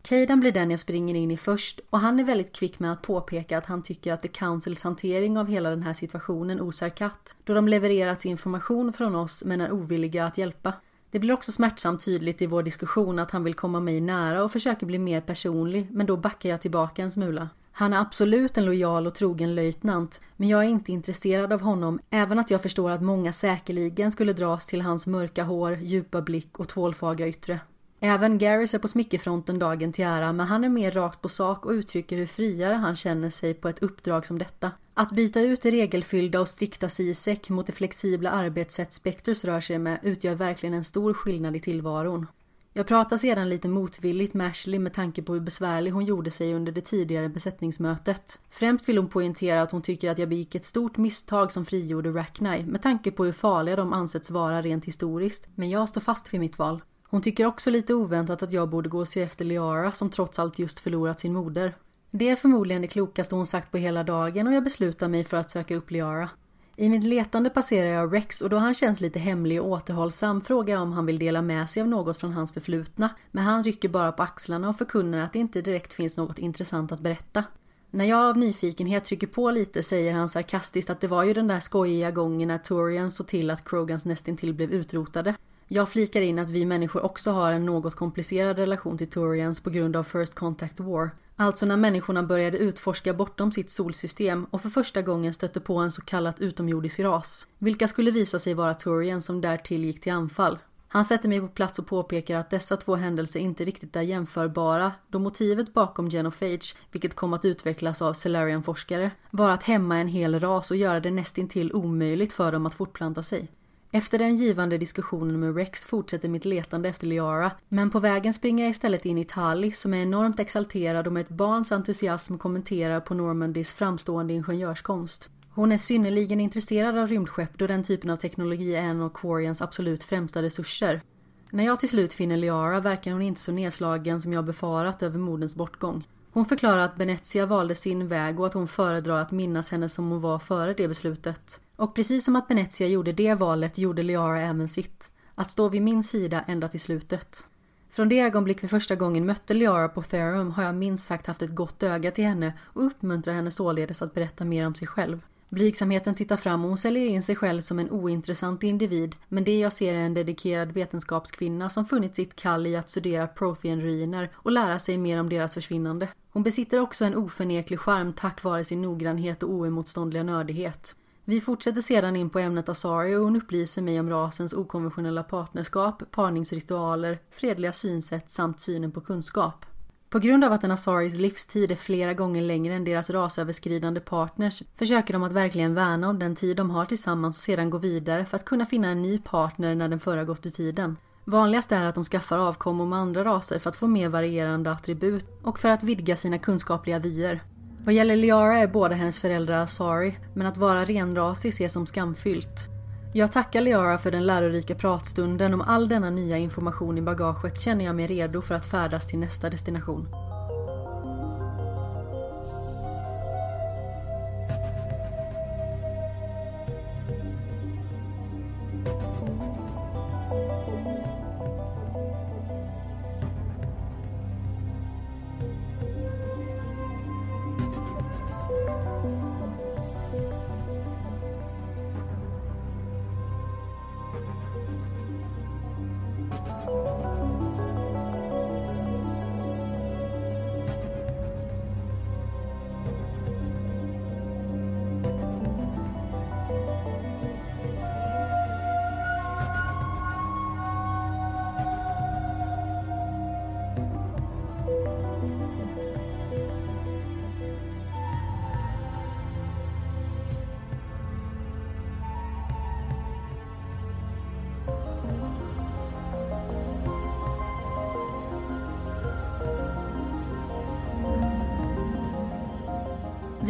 [0.03, 3.03] Caden blir den jag springer in i först och han är väldigt kvick med att
[3.03, 7.37] påpeka att han tycker att The Councils hantering av hela den här situationen osar katt,
[7.45, 10.73] då de levererat information från oss men är ovilliga att hjälpa.
[11.11, 14.53] Det blir också smärtsamt tydligt i vår diskussion att han vill komma mig nära och
[14.53, 17.49] försöker bli mer personlig, men då backar jag tillbaka en smula.
[17.73, 22.01] Han är absolut en lojal och trogen löjtnant, men jag är inte intresserad av honom,
[22.11, 26.59] även att jag förstår att många säkerligen skulle dras till hans mörka hår, djupa blick
[26.59, 27.61] och tvålfagra yttre.
[28.05, 31.67] Även Garris är på smickerfronten dagen till ära men han är mer rakt på sak
[31.67, 34.71] och uttrycker hur friare han känner sig på ett uppdrag som detta.
[34.95, 39.79] Att byta ut det regelfyllda och strikta CISEC mot det flexibla arbetssätt Spectres rör sig
[39.79, 42.27] med utgör verkligen en stor skillnad i tillvaron.
[42.73, 46.55] Jag pratar sedan lite motvilligt med Ashley med tanke på hur besvärlig hon gjorde sig
[46.55, 48.39] under det tidigare besättningsmötet.
[48.51, 52.11] Främst vill hon poängtera att hon tycker att jag begick ett stort misstag som frigjorde
[52.11, 55.49] Rackney med tanke på hur farliga de ansetts vara rent historiskt.
[55.55, 56.83] Men jag står fast vid mitt val.
[57.13, 60.39] Hon tycker också lite oväntat att jag borde gå och se efter Liara som trots
[60.39, 61.77] allt just förlorat sin moder.
[62.11, 65.37] Det är förmodligen det klokaste hon sagt på hela dagen och jag beslutar mig för
[65.37, 66.31] att söka upp Liara.
[66.77, 70.75] I mitt letande passerar jag Rex och då han känns lite hemlig och återhållsam frågar
[70.75, 73.11] jag om han vill dela med sig av något från hans förflutna.
[73.31, 76.93] Men han rycker bara på axlarna och förkunnar att det inte direkt finns något intressant
[76.93, 77.45] att berätta.
[77.91, 81.49] När jag av nyfikenhet trycker på lite säger han sarkastiskt att det var ju den
[81.49, 85.35] där skojiga gången när Torian såg till att Krogans nästintill blev utrotade.
[85.75, 89.71] Jag flikar in att vi människor också har en något komplicerad relation till Turians på
[89.71, 91.11] grund av First Contact War.
[91.37, 95.93] Alltså när människorna började utforska bortom sitt solsystem och för första gången stötte på en
[95.93, 97.47] så kallad utomjordisk ras.
[97.59, 100.59] Vilka skulle visa sig vara Turian som därtill gick till anfall.
[100.89, 104.93] Han sätter mig på plats och påpekar att dessa två händelser inte riktigt är jämförbara
[105.09, 110.41] då motivet bakom Genophage, vilket kom att utvecklas av Celarian-forskare, var att hämma en hel
[110.41, 113.49] ras och göra det nästintill omöjligt för dem att fortplanta sig.
[113.95, 118.65] Efter den givande diskussionen med Rex fortsätter mitt letande efter Liara, men på vägen springer
[118.65, 123.01] jag istället in i Tali som är enormt exalterad och med ett barns entusiasm kommenterar
[123.01, 125.31] på Normandys framstående ingenjörskonst.
[125.51, 129.63] Hon är synnerligen intresserad av rymdskepp då den typen av teknologi är en av Quarians
[129.63, 131.03] absolut främsta resurser.
[131.51, 135.19] När jag till slut finner Liara verkar hon inte så nedslagen som jag befarat över
[135.19, 136.09] modens bortgång.
[136.33, 140.11] Hon förklarar att Benetia valde sin väg och att hon föredrar att minnas henne som
[140.11, 141.61] hon var före det beslutet.
[141.83, 145.11] Och precis som att Venezia gjorde det valet gjorde Liara även sitt.
[145.35, 147.47] Att stå vid min sida ända till slutet.
[147.91, 151.43] Från det ögonblick vi första gången mötte Liara på Therum har jag minst sagt haft
[151.43, 155.21] ett gott öga till henne och uppmuntrar henne således att berätta mer om sig själv.
[155.49, 159.59] Blygsamheten tittar fram och hon säljer in sig själv som en ointressant individ men det
[159.59, 164.53] jag ser är en dedikerad vetenskapskvinna som funnit sitt kall i att studera prothean och
[164.53, 166.09] lära sig mer om deras försvinnande.
[166.33, 170.97] Hon besitter också en oförneklig charm tack vare sin noggrannhet och oemotståndliga nördighet.
[171.25, 176.03] Vi fortsätter sedan in på ämnet Asari och hon upplyser mig om rasens okonventionella partnerskap,
[176.11, 179.67] parningsritualer, fredliga synsätt samt synen på kunskap.
[180.11, 184.63] På grund av att en Asaris livstid är flera gånger längre än deras rasöverskridande partners
[184.77, 188.25] försöker de att verkligen värna om den tid de har tillsammans och sedan gå vidare
[188.25, 190.97] för att kunna finna en ny partner när den förra gått ur tiden.
[191.25, 195.27] Vanligast är att de skaffar avkommor med andra raser för att få mer varierande attribut
[195.43, 197.43] och för att vidga sina kunskapliga vyer.
[197.85, 202.69] Vad gäller Liara är båda hennes föräldrar sorry, men att vara renrasig ses som skamfyllt.
[203.15, 205.55] Jag tackar Liara för den lärorika pratstunden.
[205.55, 209.19] Om all denna nya information i bagaget känner jag mig redo för att färdas till
[209.19, 210.09] nästa destination.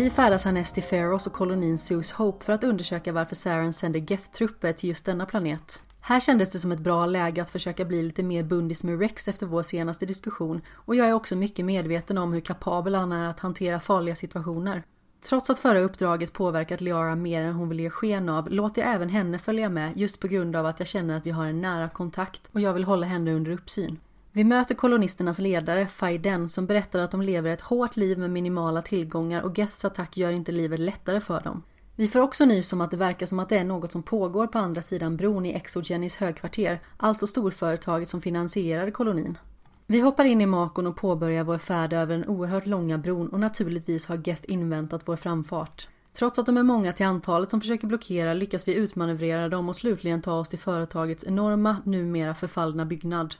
[0.02, 4.00] Vi färdas härnäst till Pharos och kolonin Zeus Hope för att undersöka varför Saren sänder
[4.00, 5.82] Geth-trupper till just denna planet.
[6.00, 9.28] Här kändes det som ett bra läge att försöka bli lite mer bundis med Rex
[9.28, 13.28] efter vår senaste diskussion och jag är också mycket medveten om hur kapabel han är
[13.28, 14.82] att hantera farliga situationer.
[15.28, 18.94] Trots att förra uppdraget påverkat Liara mer än hon vill ge sken av låter jag
[18.94, 21.60] även henne följa med just på grund av att jag känner att vi har en
[21.60, 23.98] nära kontakt och jag vill hålla henne under uppsyn.
[24.34, 28.82] Vi möter kolonisternas ledare, Faiden, som berättar att de lever ett hårt liv med minimala
[28.82, 31.62] tillgångar och Geths attack gör inte livet lättare för dem.
[31.96, 34.46] Vi får också nys om att det verkar som att det är något som pågår
[34.46, 39.38] på andra sidan bron i Exogenis högkvarter, alltså storföretaget som finansierade kolonin.
[39.86, 43.40] Vi hoppar in i Makon och påbörjar vår färd över den oerhört långa bron och
[43.40, 45.88] naturligtvis har Geth inväntat vår framfart.
[46.12, 49.76] Trots att de är många till antalet som försöker blockera lyckas vi utmanövrera dem och
[49.76, 53.34] slutligen ta oss till företagets enorma, numera förfallna byggnad.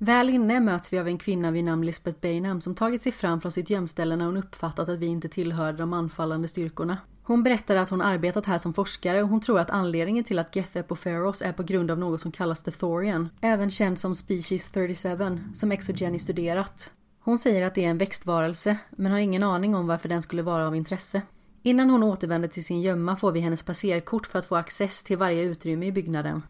[0.00, 3.40] Väl inne möts vi av en kvinna vid namn Lisbeth Bainham som tagit sig fram
[3.40, 6.98] från sitt gömställe när hon uppfattat att vi inte tillhörde de anfallande styrkorna.
[7.22, 10.56] Hon berättar att hon arbetat här som forskare och hon tror att anledningen till att
[10.56, 13.98] Geth är på Pharos är på grund av något som kallas The Thorian, även känd
[13.98, 16.90] som Species 37, som Exogeny studerat.
[17.20, 20.42] Hon säger att det är en växtvarelse, men har ingen aning om varför den skulle
[20.42, 21.22] vara av intresse.
[21.62, 25.18] Innan hon återvänder till sin gömma får vi hennes passerkort för att få access till
[25.18, 26.42] varje utrymme i byggnaden.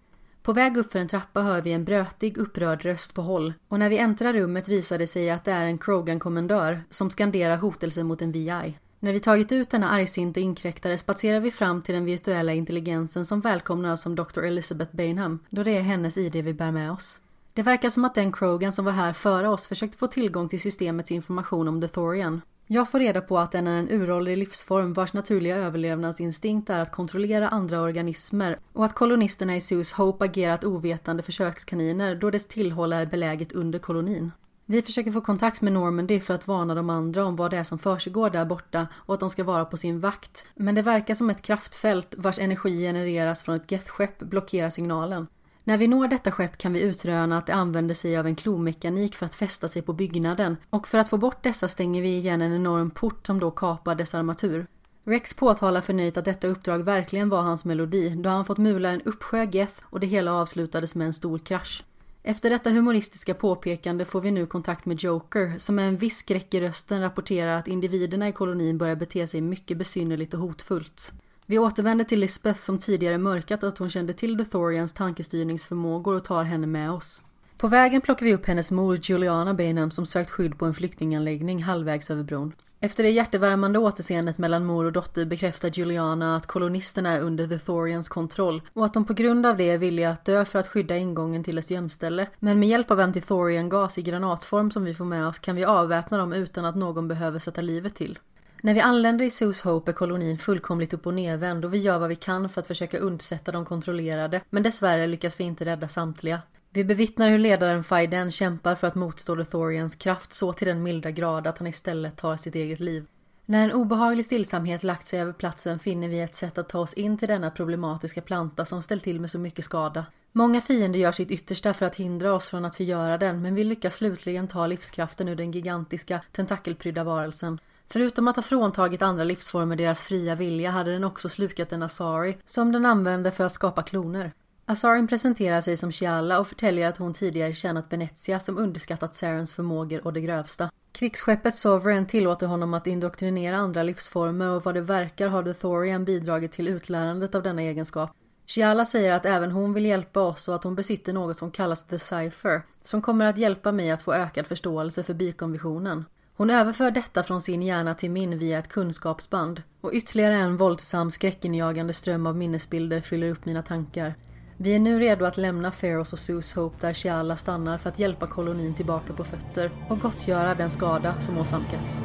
[0.42, 3.78] På väg upp för en trappa hör vi en brötig, upprörd röst på håll och
[3.78, 8.02] när vi äntrar rummet visar det sig att det är en Krogan-kommendör som skanderar hotelser
[8.02, 8.78] mot en VI.
[9.00, 13.40] När vi tagit ut denna argsinta inkräktare spatserar vi fram till den virtuella intelligensen som
[13.40, 14.42] välkomnar oss som Dr.
[14.42, 17.20] Elizabeth Bainham, då det är hennes ID vi bär med oss.
[17.52, 20.60] Det verkar som att den Krogan som var här före oss försökte få tillgång till
[20.60, 22.40] systemets information om The Thorian.
[22.70, 26.92] Jag får reda på att den är en uråldrig livsform vars naturliga överlevnadsinstinkt är att
[26.92, 32.92] kontrollera andra organismer och att kolonisterna i Zeus Hope agerat ovetande försökskaniner då dess tillhåll
[32.92, 34.30] är beläget under kolonin.
[34.66, 37.64] Vi försöker få kontakt med Normandy för att varna de andra om vad det är
[37.64, 40.46] som försiggår där borta och att de ska vara på sin vakt.
[40.54, 45.26] Men det verkar som ett kraftfält vars energi genereras från ett Geth-skepp blockerar signalen.
[45.68, 49.14] När vi når detta skepp kan vi utröna att det använder sig av en klomekanik
[49.14, 52.42] för att fästa sig på byggnaden och för att få bort dessa stänger vi igen
[52.42, 54.66] en enorm port som då kapar dess armatur.
[55.04, 59.02] Rex påtalar förnöjt att detta uppdrag verkligen var hans melodi då han fått mula en
[59.02, 61.84] uppsjö geth och det hela avslutades med en stor krasch.
[62.22, 66.54] Efter detta humoristiska påpekande får vi nu kontakt med Joker som med en viss skräck
[66.54, 71.12] i rösten rapporterar att individerna i kolonin börjar bete sig mycket besynnerligt och hotfullt.
[71.50, 76.24] Vi återvänder till Lisbeth som tidigare mörkat att hon kände till The Thorians tankestyrningsförmågor och
[76.24, 77.22] tar henne med oss.
[77.58, 81.62] På vägen plockar vi upp hennes mor Juliana Bainham som sökt skydd på en flyktinganläggning
[81.62, 82.52] halvvägs över bron.
[82.80, 87.58] Efter det hjärtevärmande återseendet mellan mor och dotter bekräftar Juliana att kolonisterna är under The
[87.58, 90.68] Thorians kontroll och att de på grund av det är villiga att dö för att
[90.68, 92.26] skydda ingången till dess gömställe.
[92.38, 95.64] Men med hjälp av antithorian gas i granatform som vi får med oss kan vi
[95.64, 98.18] avväpna dem utan att någon behöver sätta livet till.
[98.62, 101.98] När vi anländer i Sus Hope är kolonin fullkomligt upp och nedvänd och vi gör
[101.98, 105.88] vad vi kan för att försöka undsätta de kontrollerade, men dessvärre lyckas vi inte rädda
[105.88, 106.40] samtliga.
[106.70, 111.10] Vi bevittnar hur ledaren Fiden kämpar för att motstå Lothorians kraft så till den milda
[111.10, 113.06] grad att han istället tar sitt eget liv.
[113.46, 116.94] När en obehaglig stillsamhet lagt sig över platsen finner vi ett sätt att ta oss
[116.94, 120.06] in till denna problematiska planta som ställt till med så mycket skada.
[120.32, 123.64] Många fiender gör sitt yttersta för att hindra oss från att förgöra den men vi
[123.64, 127.58] lyckas slutligen ta livskraften ur den gigantiska, tentakelprydda varelsen.
[127.90, 132.36] Förutom att ha fråntagit andra livsformer deras fria vilja hade den också slukat en Asari
[132.44, 134.32] som den använde för att skapa kloner.
[134.66, 139.52] Asarin presenterar sig som Shiala och förtäljer att hon tidigare tjänat Benezia som underskattat Sarens
[139.52, 140.70] förmågor och det grövsta.
[140.92, 146.04] Krigsskeppet Sovereign tillåter honom att indoktrinera andra livsformer och vad det verkar har The Thorian
[146.04, 148.10] bidragit till utlärandet av denna egenskap.
[148.46, 151.86] Shiala säger att även hon vill hjälpa oss och att hon besitter något som kallas
[151.86, 156.04] The Cypher, som kommer att hjälpa mig att få ökad förståelse för bikonvisionen.
[156.38, 161.10] Hon överför detta från sin hjärna till min via ett kunskapsband och ytterligare en våldsam
[161.10, 164.14] skräckinjagande ström av minnesbilder fyller upp mina tankar.
[164.56, 167.98] Vi är nu redo att lämna Pharaohs och Sus Hope där Shiala stannar för att
[167.98, 172.00] hjälpa kolonin tillbaka på fötter och gottgöra den skada som åsamkats.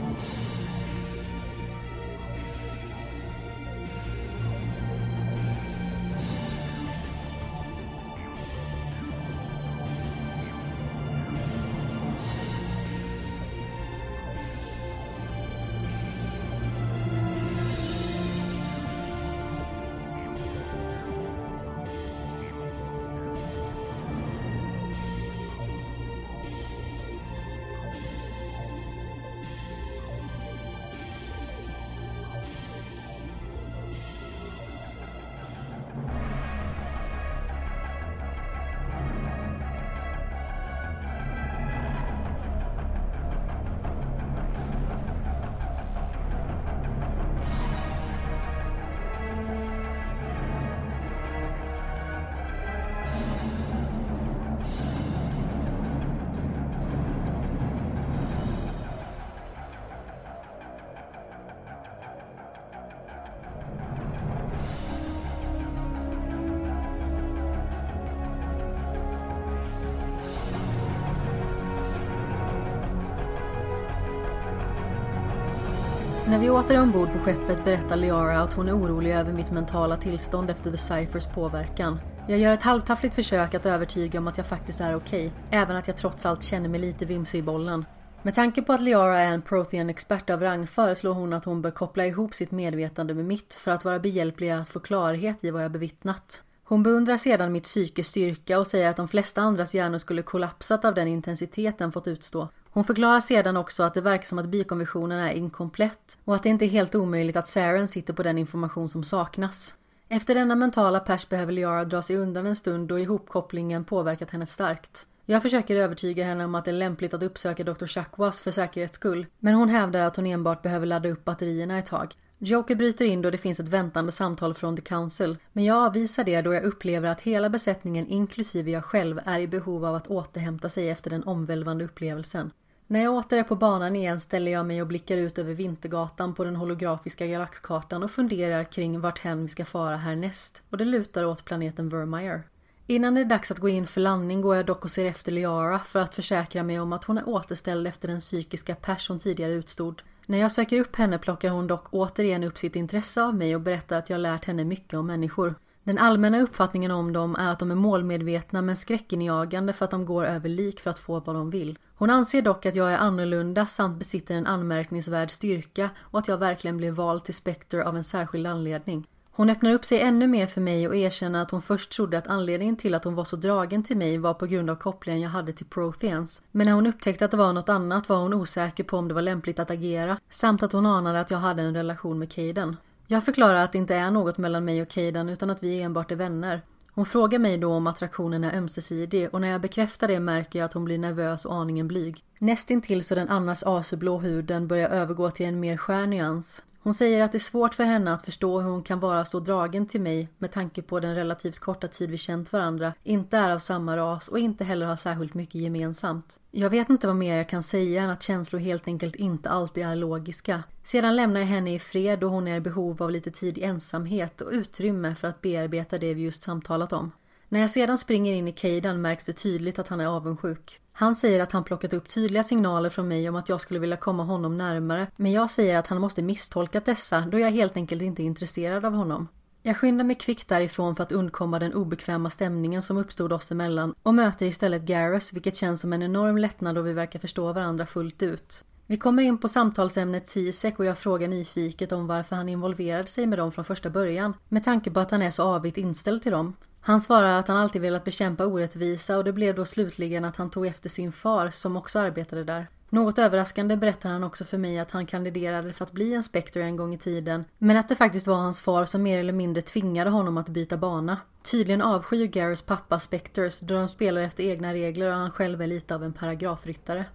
[76.44, 79.98] Vi åter är ombord på skeppet berättar Liara att hon är orolig över mitt mentala
[79.98, 82.00] tillstånd efter The Cyphers påverkan.
[82.28, 85.76] Jag gör ett halvtaffligt försök att övertyga om att jag faktiskt är okej, okay, även
[85.76, 87.86] att jag trots allt känner mig lite vimsig i bollen.
[88.22, 91.72] Med tanke på att Liara är en Prothean-expert av rang föreslår hon att hon bör
[91.72, 95.64] koppla ihop sitt medvetande med mitt för att vara behjälplig att få klarhet i vad
[95.64, 96.44] jag bevittnat.
[96.64, 100.86] Hon beundrar sedan mitt psykes styrka och säger att de flesta andras hjärnor skulle kollapsat
[100.86, 102.48] av den intensitet den fått utstå.
[102.74, 106.50] Hon förklarar sedan också att det verkar som att bikonventionen är inkomplett och att det
[106.50, 109.76] inte är helt omöjligt att Saren sitter på den information som saknas.
[110.10, 114.46] Efter denna mentala pers behöver Liara dra sig undan en stund då ihopkopplingen påverkat henne
[114.46, 115.06] starkt.
[115.26, 117.86] Jag försöker övertyga henne om att det är lämpligt att uppsöka Dr.
[117.86, 121.86] Chakwas för säkerhets skull, men hon hävdar att hon enbart behöver ladda upp batterierna ett
[121.86, 122.16] tag.
[122.38, 126.24] Joker bryter in då det finns ett väntande samtal från The Council, men jag avvisar
[126.24, 130.08] det då jag upplever att hela besättningen inklusive jag själv är i behov av att
[130.08, 132.52] återhämta sig efter den omvälvande upplevelsen.
[132.94, 136.34] När jag åter är på banan igen ställer jag mig och blickar ut över Vintergatan
[136.34, 140.86] på den holografiska galaxkartan och funderar kring vart hen vi ska fara härnäst och det
[140.86, 142.44] lutar åt planeten Vermeer.
[142.88, 145.32] Innan det är dags att gå in för landning går jag dock och ser efter
[145.32, 149.20] Liara för att försäkra mig om att hon är återställd efter den psykiska pers hon
[149.20, 150.02] tidigare utstod.
[150.26, 153.62] När jag söker upp henne plockar hon dock återigen upp sitt intresse av mig och
[153.62, 155.56] berättar att jag lärt henne mycket om människor.
[155.84, 160.06] Den allmänna uppfattningen om dem är att de är målmedvetna men skräckinjagande för att de
[160.06, 161.78] går över lik för att få vad de vill.
[161.96, 166.38] Hon anser dock att jag är annorlunda samt besitter en anmärkningsvärd styrka och att jag
[166.38, 169.08] verkligen blev vald till Spectre av en särskild anledning.
[169.36, 172.28] Hon öppnar upp sig ännu mer för mig och erkänner att hon först trodde att
[172.28, 175.30] anledningen till att hon var så dragen till mig var på grund av kopplingen jag
[175.30, 176.42] hade till Protheans.
[176.52, 179.14] Men när hon upptäckte att det var något annat var hon osäker på om det
[179.14, 182.76] var lämpligt att agera, samt att hon anade att jag hade en relation med Caden.
[183.08, 186.12] Jag förklarar att det inte är något mellan mig och Caden utan att vi enbart
[186.12, 186.62] är vänner.
[186.96, 190.66] Hon frågar mig då om attraktionen är ömsesidig och när jag bekräftar det märker jag
[190.66, 192.24] att hon blir nervös och aningen blyg.
[192.40, 196.64] Nästintill så den annars asurblå huden börjar övergå till en mer skär nyans.
[196.84, 199.40] Hon säger att det är svårt för henne att förstå hur hon kan vara så
[199.40, 203.50] dragen till mig med tanke på den relativt korta tid vi känt varandra, inte är
[203.50, 206.40] av samma ras och inte heller har särskilt mycket gemensamt.
[206.52, 209.86] Jag vet inte vad mer jag kan säga än att känslor helt enkelt inte alltid
[209.86, 210.64] är logiska.
[210.84, 213.64] Sedan lämnar jag henne i fred då hon är i behov av lite tid i
[213.64, 217.12] ensamhet och utrymme för att bearbeta det vi just samtalat om.
[217.50, 220.80] När jag sedan springer in i Caden märks det tydligt att han är avundsjuk.
[220.96, 223.98] Han säger att han plockat upp tydliga signaler från mig om att jag skulle vilja
[223.98, 228.02] komma honom närmare, men jag säger att han måste misstolkat dessa då jag helt enkelt
[228.02, 229.28] inte är intresserad av honom.
[229.66, 233.96] Jag skyndar mig kvickt därifrån för att undkomma den obekväma stämningen som uppstod oss emellan
[234.04, 237.86] och möter istället Gareth, vilket känns som en enorm lättnad då vi verkar förstå varandra
[237.86, 238.64] fullt ut.
[238.88, 243.26] Vi kommer in på samtalsämnet Cisek och jag frågar nyfiket om varför han involverade sig
[243.26, 246.32] med dem från första början med tanke på att han är så avigt inställd till
[246.32, 246.56] dem.
[246.86, 250.50] Han svarar att han alltid velat bekämpa orättvisa och det blev då slutligen att han
[250.50, 252.68] tog efter sin far som också arbetade där.
[252.90, 256.64] Något överraskande berättar han också för mig att han kandiderade för att bli en Spectre
[256.64, 259.62] en gång i tiden, men att det faktiskt var hans far som mer eller mindre
[259.62, 261.18] tvingade honom att byta bana.
[261.44, 265.68] Tydligen avskyr Garys pappa Spectres då de spelar efter egna regler och han själv är
[265.68, 267.06] lite av en paragrafryttare.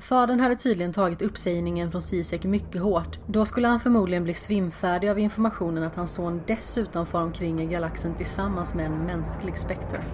[0.00, 3.18] Fadern hade tydligen tagit uppsägningen från Sisek mycket hårt.
[3.26, 7.66] Då skulle han förmodligen bli svimfärdig av informationen att hans son dessutom far omkring i
[7.66, 10.04] galaxen tillsammans med en mänsklig Spectre.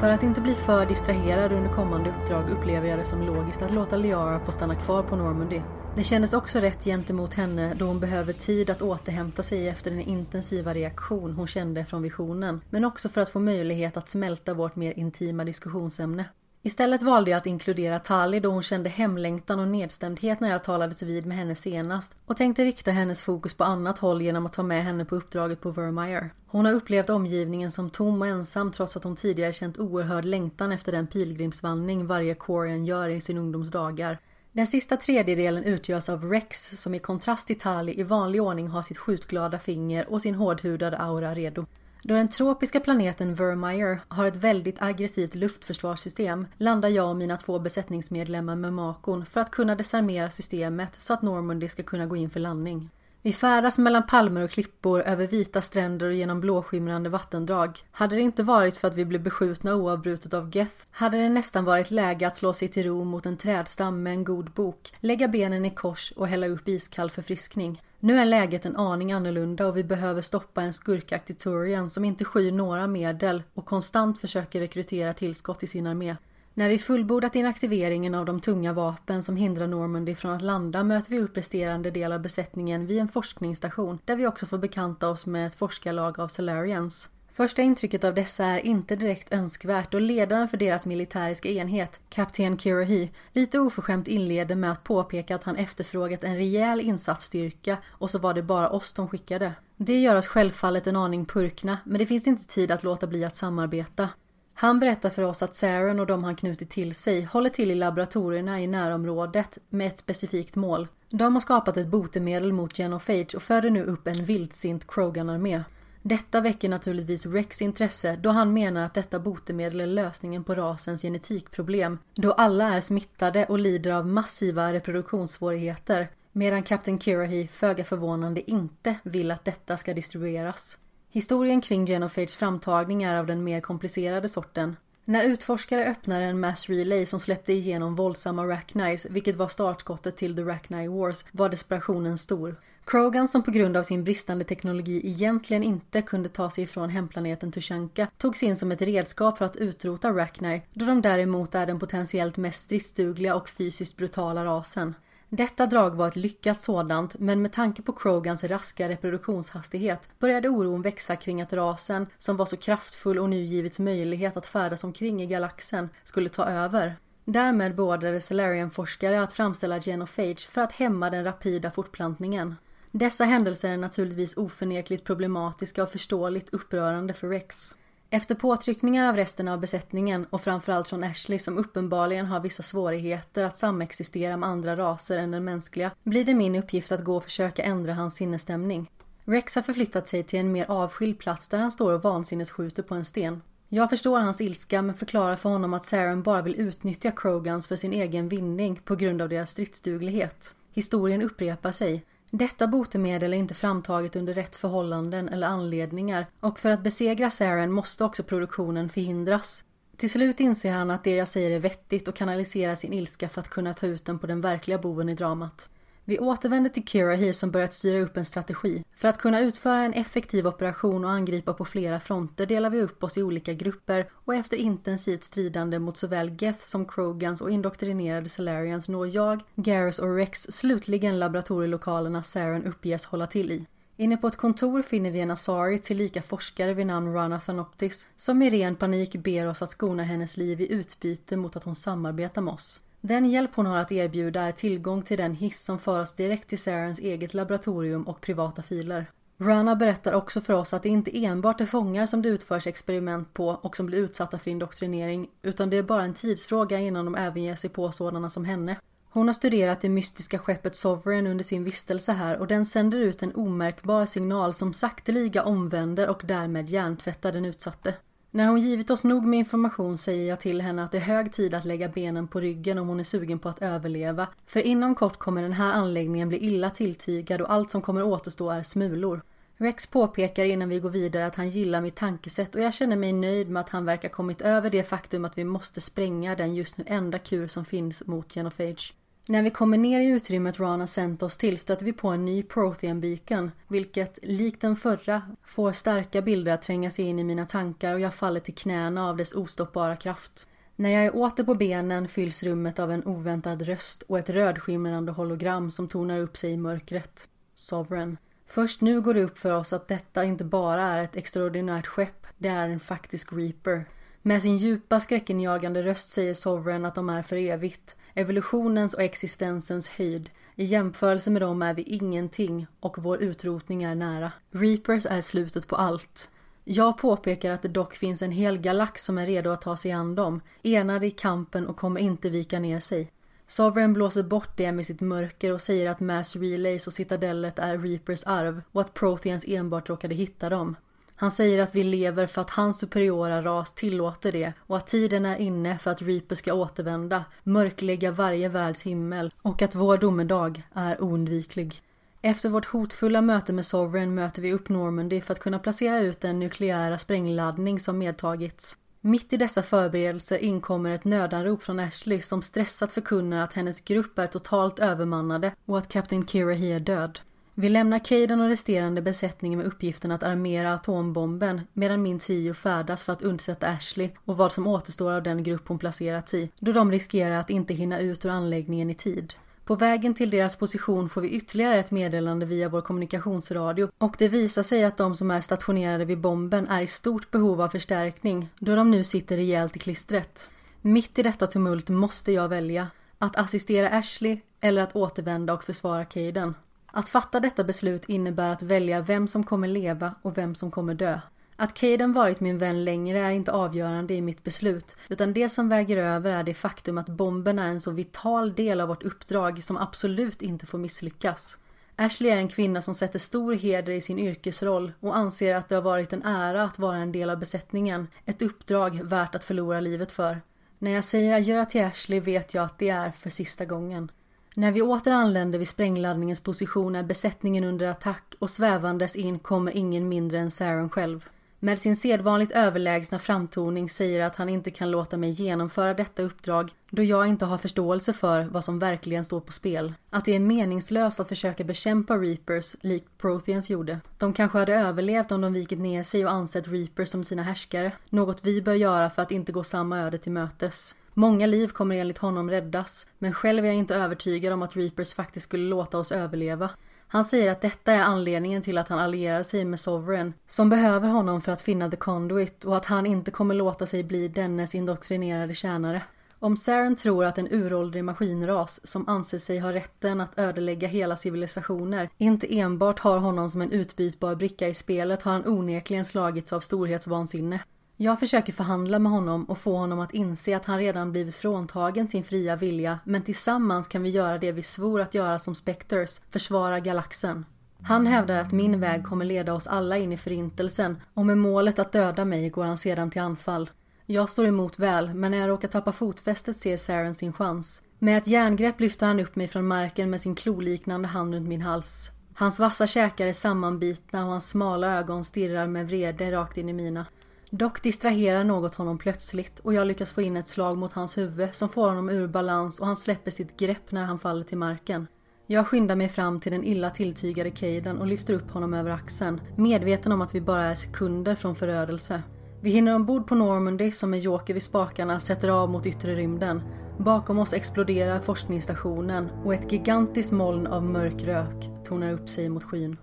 [0.00, 3.70] För att inte bli för distraherad under kommande uppdrag upplever jag det som logiskt att
[3.70, 5.60] låta Liara få stanna kvar på Normandy.
[5.96, 10.00] Det kändes också rätt gentemot henne då hon behöver tid att återhämta sig efter den
[10.00, 14.76] intensiva reaktion hon kände från visionen, men också för att få möjlighet att smälta vårt
[14.76, 16.24] mer intima diskussionsämne.
[16.66, 21.02] Istället valde jag att inkludera Tali då hon kände hemlängtan och nedstämdhet när jag talades
[21.02, 24.62] vid med henne senast och tänkte rikta hennes fokus på annat håll genom att ta
[24.62, 26.30] med henne på uppdraget på Vermeer.
[26.46, 30.72] Hon har upplevt omgivningen som tom och ensam trots att hon tidigare känt oerhörd längtan
[30.72, 34.18] efter den pilgrimsvandring varje Corian gör i sin ungdomsdagar.
[34.52, 38.82] Den sista tredjedelen utgörs av Rex som i kontrast till Tali i vanlig ordning har
[38.82, 41.66] sitt skjutglada finger och sin hårdhudade aura redo.
[42.08, 47.58] Då den tropiska planeten Vermeer har ett väldigt aggressivt luftförsvarssystem landar jag och mina två
[47.58, 52.30] besättningsmedlemmar med Makon för att kunna desarmera systemet så att Normandy ska kunna gå in
[52.30, 52.90] för landning.
[53.22, 57.78] Vi färdas mellan palmer och klippor, över vita stränder och genom blåskimrande vattendrag.
[57.90, 61.64] Hade det inte varit för att vi blev beskjutna oavbrutet av Geth hade det nästan
[61.64, 65.28] varit läge att slå sig till ro mot en trädstam med en god bok, lägga
[65.28, 67.82] benen i kors och hälla upp iskall förfriskning.
[68.06, 72.24] Nu är läget en aning annorlunda och vi behöver stoppa en skurkaktig Turian som inte
[72.24, 76.16] skyr några medel och konstant försöker rekrytera tillskott i sin armé.
[76.54, 81.10] När vi fullbordat inaktiveringen av de tunga vapen som hindrar Normandy från att landa möter
[81.10, 85.26] vi upp resterande del av besättningen vid en forskningsstation där vi också får bekanta oss
[85.26, 87.10] med ett forskarlag av Salarians.
[87.36, 92.58] Första intrycket av dessa är inte direkt önskvärt och ledaren för deras militäriska enhet, kapten
[92.58, 98.18] Kirahi, lite oförskämt inleder med att påpeka att han efterfrågat en rejäl insatsstyrka och så
[98.18, 99.52] var det bara oss de skickade.
[99.76, 103.24] Det gör oss självfallet en aning purkna, men det finns inte tid att låta bli
[103.24, 104.08] att samarbeta.
[104.54, 107.74] Han berättar för oss att Saren och de han knutit till sig håller till i
[107.74, 110.88] laboratorierna i närområdet med ett specifikt mål.
[111.10, 115.62] De har skapat ett botemedel mot Genophage och föder nu upp en vildsint Krogan-armé.
[116.08, 121.02] Detta väcker naturligtvis Rex intresse då han menar att detta botemedel är lösningen på rasens
[121.02, 128.50] genetikproblem då alla är smittade och lider av massiva reproduktionssvårigheter medan Captain Kirahi föga förvånande
[128.50, 130.78] inte vill att detta ska distribueras.
[131.10, 134.76] Historien kring Genophage framtagning är av den mer komplicerade sorten.
[135.04, 140.36] När utforskare öppnade en mass relay som släppte igenom våldsamma Rachnies, vilket var startskottet till
[140.36, 142.56] The Rachni Wars, var desperationen stor.
[142.86, 147.52] Krogan som på grund av sin bristande teknologi egentligen inte kunde ta sig ifrån hemplaneten
[147.52, 151.78] Tushanka togs in som ett redskap för att utrota Rackney då de däremot är den
[151.78, 154.94] potentiellt mest stridsdugliga och fysiskt brutala rasen.
[155.28, 160.82] Detta drag var ett lyckat sådant, men med tanke på Krogans raska reproduktionshastighet började oron
[160.82, 165.22] växa kring att rasen, som var så kraftfull och nu givits möjlighet att färdas omkring
[165.22, 166.96] i galaxen, skulle ta över.
[167.24, 172.54] Därmed beordrade Salarian-forskare att framställa genophage för att hämma den rapida fortplantningen.
[172.98, 177.74] Dessa händelser är naturligtvis oförnekligt problematiska och förståeligt upprörande för Rex.
[178.10, 183.44] Efter påtryckningar av resten av besättningen och framförallt från Ashley som uppenbarligen har vissa svårigheter
[183.44, 187.24] att samexistera med andra raser än den mänskliga blir det min uppgift att gå och
[187.24, 188.90] försöka ändra hans sinnesstämning.
[189.24, 192.94] Rex har förflyttat sig till en mer avskild plats där han står och vansinnesskjuter på
[192.94, 193.42] en sten.
[193.68, 197.76] Jag förstår hans ilska men förklarar för honom att Saren bara vill utnyttja Krogans för
[197.76, 200.54] sin egen vinning på grund av deras stridsduglighet.
[200.72, 202.04] Historien upprepar sig.
[202.38, 207.72] Detta botemedel är inte framtaget under rätt förhållanden eller anledningar och för att besegra Saren
[207.72, 209.64] måste också produktionen förhindras.
[209.96, 213.40] Till slut inser han att det jag säger är vettigt och kanaliserar sin ilska för
[213.40, 215.68] att kunna ta ut den på den verkliga boven i dramat.
[216.08, 218.84] Vi återvänder till Kirahi som börjat styra upp en strategi.
[218.96, 223.04] För att kunna utföra en effektiv operation och angripa på flera fronter delar vi upp
[223.04, 228.28] oss i olika grupper och efter intensivt stridande mot såväl Geth som Krogans och indoktrinerade
[228.28, 233.66] Salarians når jag, Garrus och Rex slutligen laboratorielokalerna Saren uppges hålla till i.
[233.96, 238.42] Inne på ett kontor finner vi en Asari tillika forskare vid namn Rana Thanoptis som
[238.42, 242.42] i ren panik ber oss att skona hennes liv i utbyte mot att hon samarbetar
[242.42, 242.80] med oss.
[243.08, 246.48] Den hjälp hon har att erbjuda är tillgång till den hiss som för oss direkt
[246.48, 249.06] till Sarens eget laboratorium och privata filer.
[249.38, 253.34] Rana berättar också för oss att det inte enbart är fångar som det utförs experiment
[253.34, 257.14] på och som blir utsatta för indoktrinering, utan det är bara en tidsfråga innan de
[257.14, 258.76] även ger sig på sådana som henne.
[259.10, 263.22] Hon har studerat det mystiska skeppet Sovereign under sin vistelse här och den sänder ut
[263.22, 267.94] en omärkbar signal som sakteliga omvänder och därmed hjärntvättar den utsatte.
[268.36, 271.32] När hon givit oss nog med information säger jag till henne att det är hög
[271.32, 274.28] tid att lägga benen på ryggen om hon är sugen på att överleva.
[274.46, 278.50] För inom kort kommer den här anläggningen bli illa tilltygad och allt som kommer återstå
[278.50, 279.22] är smulor.
[279.56, 283.12] Rex påpekar innan vi går vidare att han gillar mitt tankesätt och jag känner mig
[283.12, 286.78] nöjd med att han verkar kommit över det faktum att vi måste spränga den just
[286.78, 288.94] nu enda kur som finns mot Genophage.
[289.28, 292.42] När vi kommer ner i utrymmet Rana sänt oss till stöter vi på en ny
[292.42, 297.46] Prothean Beacon, vilket likt den förra får starka bilder att tränga sig in i mina
[297.46, 300.48] tankar och jag faller till knäna av dess ostoppbara kraft.
[300.76, 305.12] När jag är åter på benen fylls rummet av en oväntad röst och ett rödskimrande
[305.12, 307.28] hologram som tonar upp sig i mörkret.
[307.54, 308.16] Sovereign.
[308.46, 312.26] Först nu går det upp för oss att detta inte bara är ett extraordinärt skepp,
[312.38, 313.84] det är en faktisk Reaper.
[314.22, 319.88] Med sin djupa skräckenjagande röst säger Sovereign att de är för evigt, evolutionens och existensens
[319.88, 320.30] höjd.
[320.54, 324.32] I jämförelse med dem är vi ingenting och vår utrotning är nära.
[324.50, 326.30] Reapers är slutet på allt.
[326.64, 329.92] Jag påpekar att det dock finns en hel galax som är redo att ta sig
[329.92, 333.12] an dem, enade i kampen och kommer inte vika ner sig.
[333.46, 337.78] Sovereign blåser bort det med sitt mörker och säger att Mass Relays och Citadellet är
[337.78, 340.76] Reapers arv och att Protheans enbart råkade hitta dem.
[341.16, 345.26] Han säger att vi lever för att hans superiora ras tillåter det och att tiden
[345.26, 350.62] är inne för att Reaper ska återvända, mörklägga varje världs himmel och att vår domedag
[350.74, 351.82] är oundviklig.
[352.22, 356.20] Efter vårt hotfulla möte med Sovereign möter vi upp Normandy för att kunna placera ut
[356.20, 358.78] den nukleära sprängladdning som medtagits.
[359.00, 364.18] Mitt i dessa förberedelser inkommer ett nödanrop från Ashley som stressat förkunnar att hennes grupp
[364.18, 367.20] är totalt övermannade och att Kapten Kirahi är död.
[367.58, 373.04] Vi lämnar Caden och resterande besättningen med uppgiften att armera atombomben medan min trio färdas
[373.04, 376.72] för att undsätta Ashley och vad som återstår av den grupp hon placerats i, då
[376.72, 379.34] de riskerar att inte hinna ut ur anläggningen i tid.
[379.64, 384.28] På vägen till deras position får vi ytterligare ett meddelande via vår kommunikationsradio och det
[384.28, 388.48] visar sig att de som är stationerade vid bomben är i stort behov av förstärkning
[388.58, 390.50] då de nu sitter rejält i klistret.
[390.82, 392.88] Mitt i detta tumult måste jag välja
[393.18, 396.54] att assistera Ashley eller att återvända och försvara Caden.
[396.96, 400.94] Att fatta detta beslut innebär att välja vem som kommer leva och vem som kommer
[400.94, 401.20] dö.
[401.56, 405.68] Att Caden varit min vän längre är inte avgörande i mitt beslut, utan det som
[405.68, 409.64] väger över är det faktum att bomben är en så vital del av vårt uppdrag
[409.64, 411.58] som absolut inte får misslyckas.
[411.96, 415.74] Ashley är en kvinna som sätter stor heder i sin yrkesroll och anser att det
[415.74, 419.80] har varit en ära att vara en del av besättningen, ett uppdrag värt att förlora
[419.80, 420.40] livet för.
[420.78, 424.10] När jag säger adjö till Ashley vet jag att det är för sista gången.
[424.58, 429.76] När vi åter anländer vid sprängladdningens position är besättningen under attack och svävandes in kommer
[429.76, 431.28] ingen mindre än Saren själv.
[431.58, 436.70] Med sin sedvanligt överlägsna framtoning säger att han inte kan låta mig genomföra detta uppdrag
[436.90, 439.94] då jag inte har förståelse för vad som verkligen står på spel.
[440.10, 444.00] Att det är meningslöst att försöka bekämpa Reapers likt Protheans gjorde.
[444.18, 447.92] De kanske hade överlevt om de vikit ner sig och ansett Reapers som sina härskare.
[448.10, 450.94] Något vi bör göra för att inte gå samma öde till mötes.
[451.18, 455.14] Många liv kommer enligt honom räddas, men själv är jag inte övertygad om att Reapers
[455.14, 456.70] faktiskt skulle låta oss överleva.
[457.08, 461.08] Han säger att detta är anledningen till att han allierar sig med Sovereign, som behöver
[461.08, 464.74] honom för att finna The Conduit och att han inte kommer låta sig bli dennes
[464.74, 466.02] indoktrinerade tjänare.
[466.38, 471.16] Om Saren tror att en uråldrig maskinras som anser sig ha rätten att ödelägga hela
[471.16, 476.52] civilisationer inte enbart har honom som en utbytbar bricka i spelet har han onekligen slagits
[476.52, 477.60] av storhetsvansinne.
[477.98, 482.08] Jag försöker förhandla med honom och få honom att inse att han redan blivit fråntagen
[482.08, 486.20] sin fria vilja men tillsammans kan vi göra det vi svor att göra som Spectres,
[486.30, 487.44] försvara galaxen.
[487.82, 491.78] Han hävdar att min väg kommer leda oss alla in i förintelsen och med målet
[491.78, 493.70] att döda mig går han sedan till anfall.
[494.06, 497.82] Jag står emot väl, men när jag råkar tappa fotfästet ser Saren sin chans.
[497.98, 501.62] Med ett järngrepp lyfter han upp mig från marken med sin kloliknande hand runt min
[501.62, 502.10] hals.
[502.34, 506.72] Hans vassa käkar är sammanbitna och hans smala ögon stirrar med vrede rakt in i
[506.72, 507.06] mina.
[507.50, 511.54] Dock distraherar något honom plötsligt och jag lyckas få in ett slag mot hans huvud
[511.54, 515.06] som får honom ur balans och han släpper sitt grepp när han faller till marken.
[515.46, 519.40] Jag skyndar mig fram till den illa tilltygade Caden och lyfter upp honom över axeln,
[519.56, 522.22] medveten om att vi bara är sekunder från förödelse.
[522.60, 526.62] Vi hinner ombord på Normandy som med joker vid spakarna sätter av mot yttre rymden.
[526.98, 532.64] Bakom oss exploderar forskningsstationen och ett gigantiskt moln av mörk rök tornar upp sig mot
[532.64, 532.96] skyn.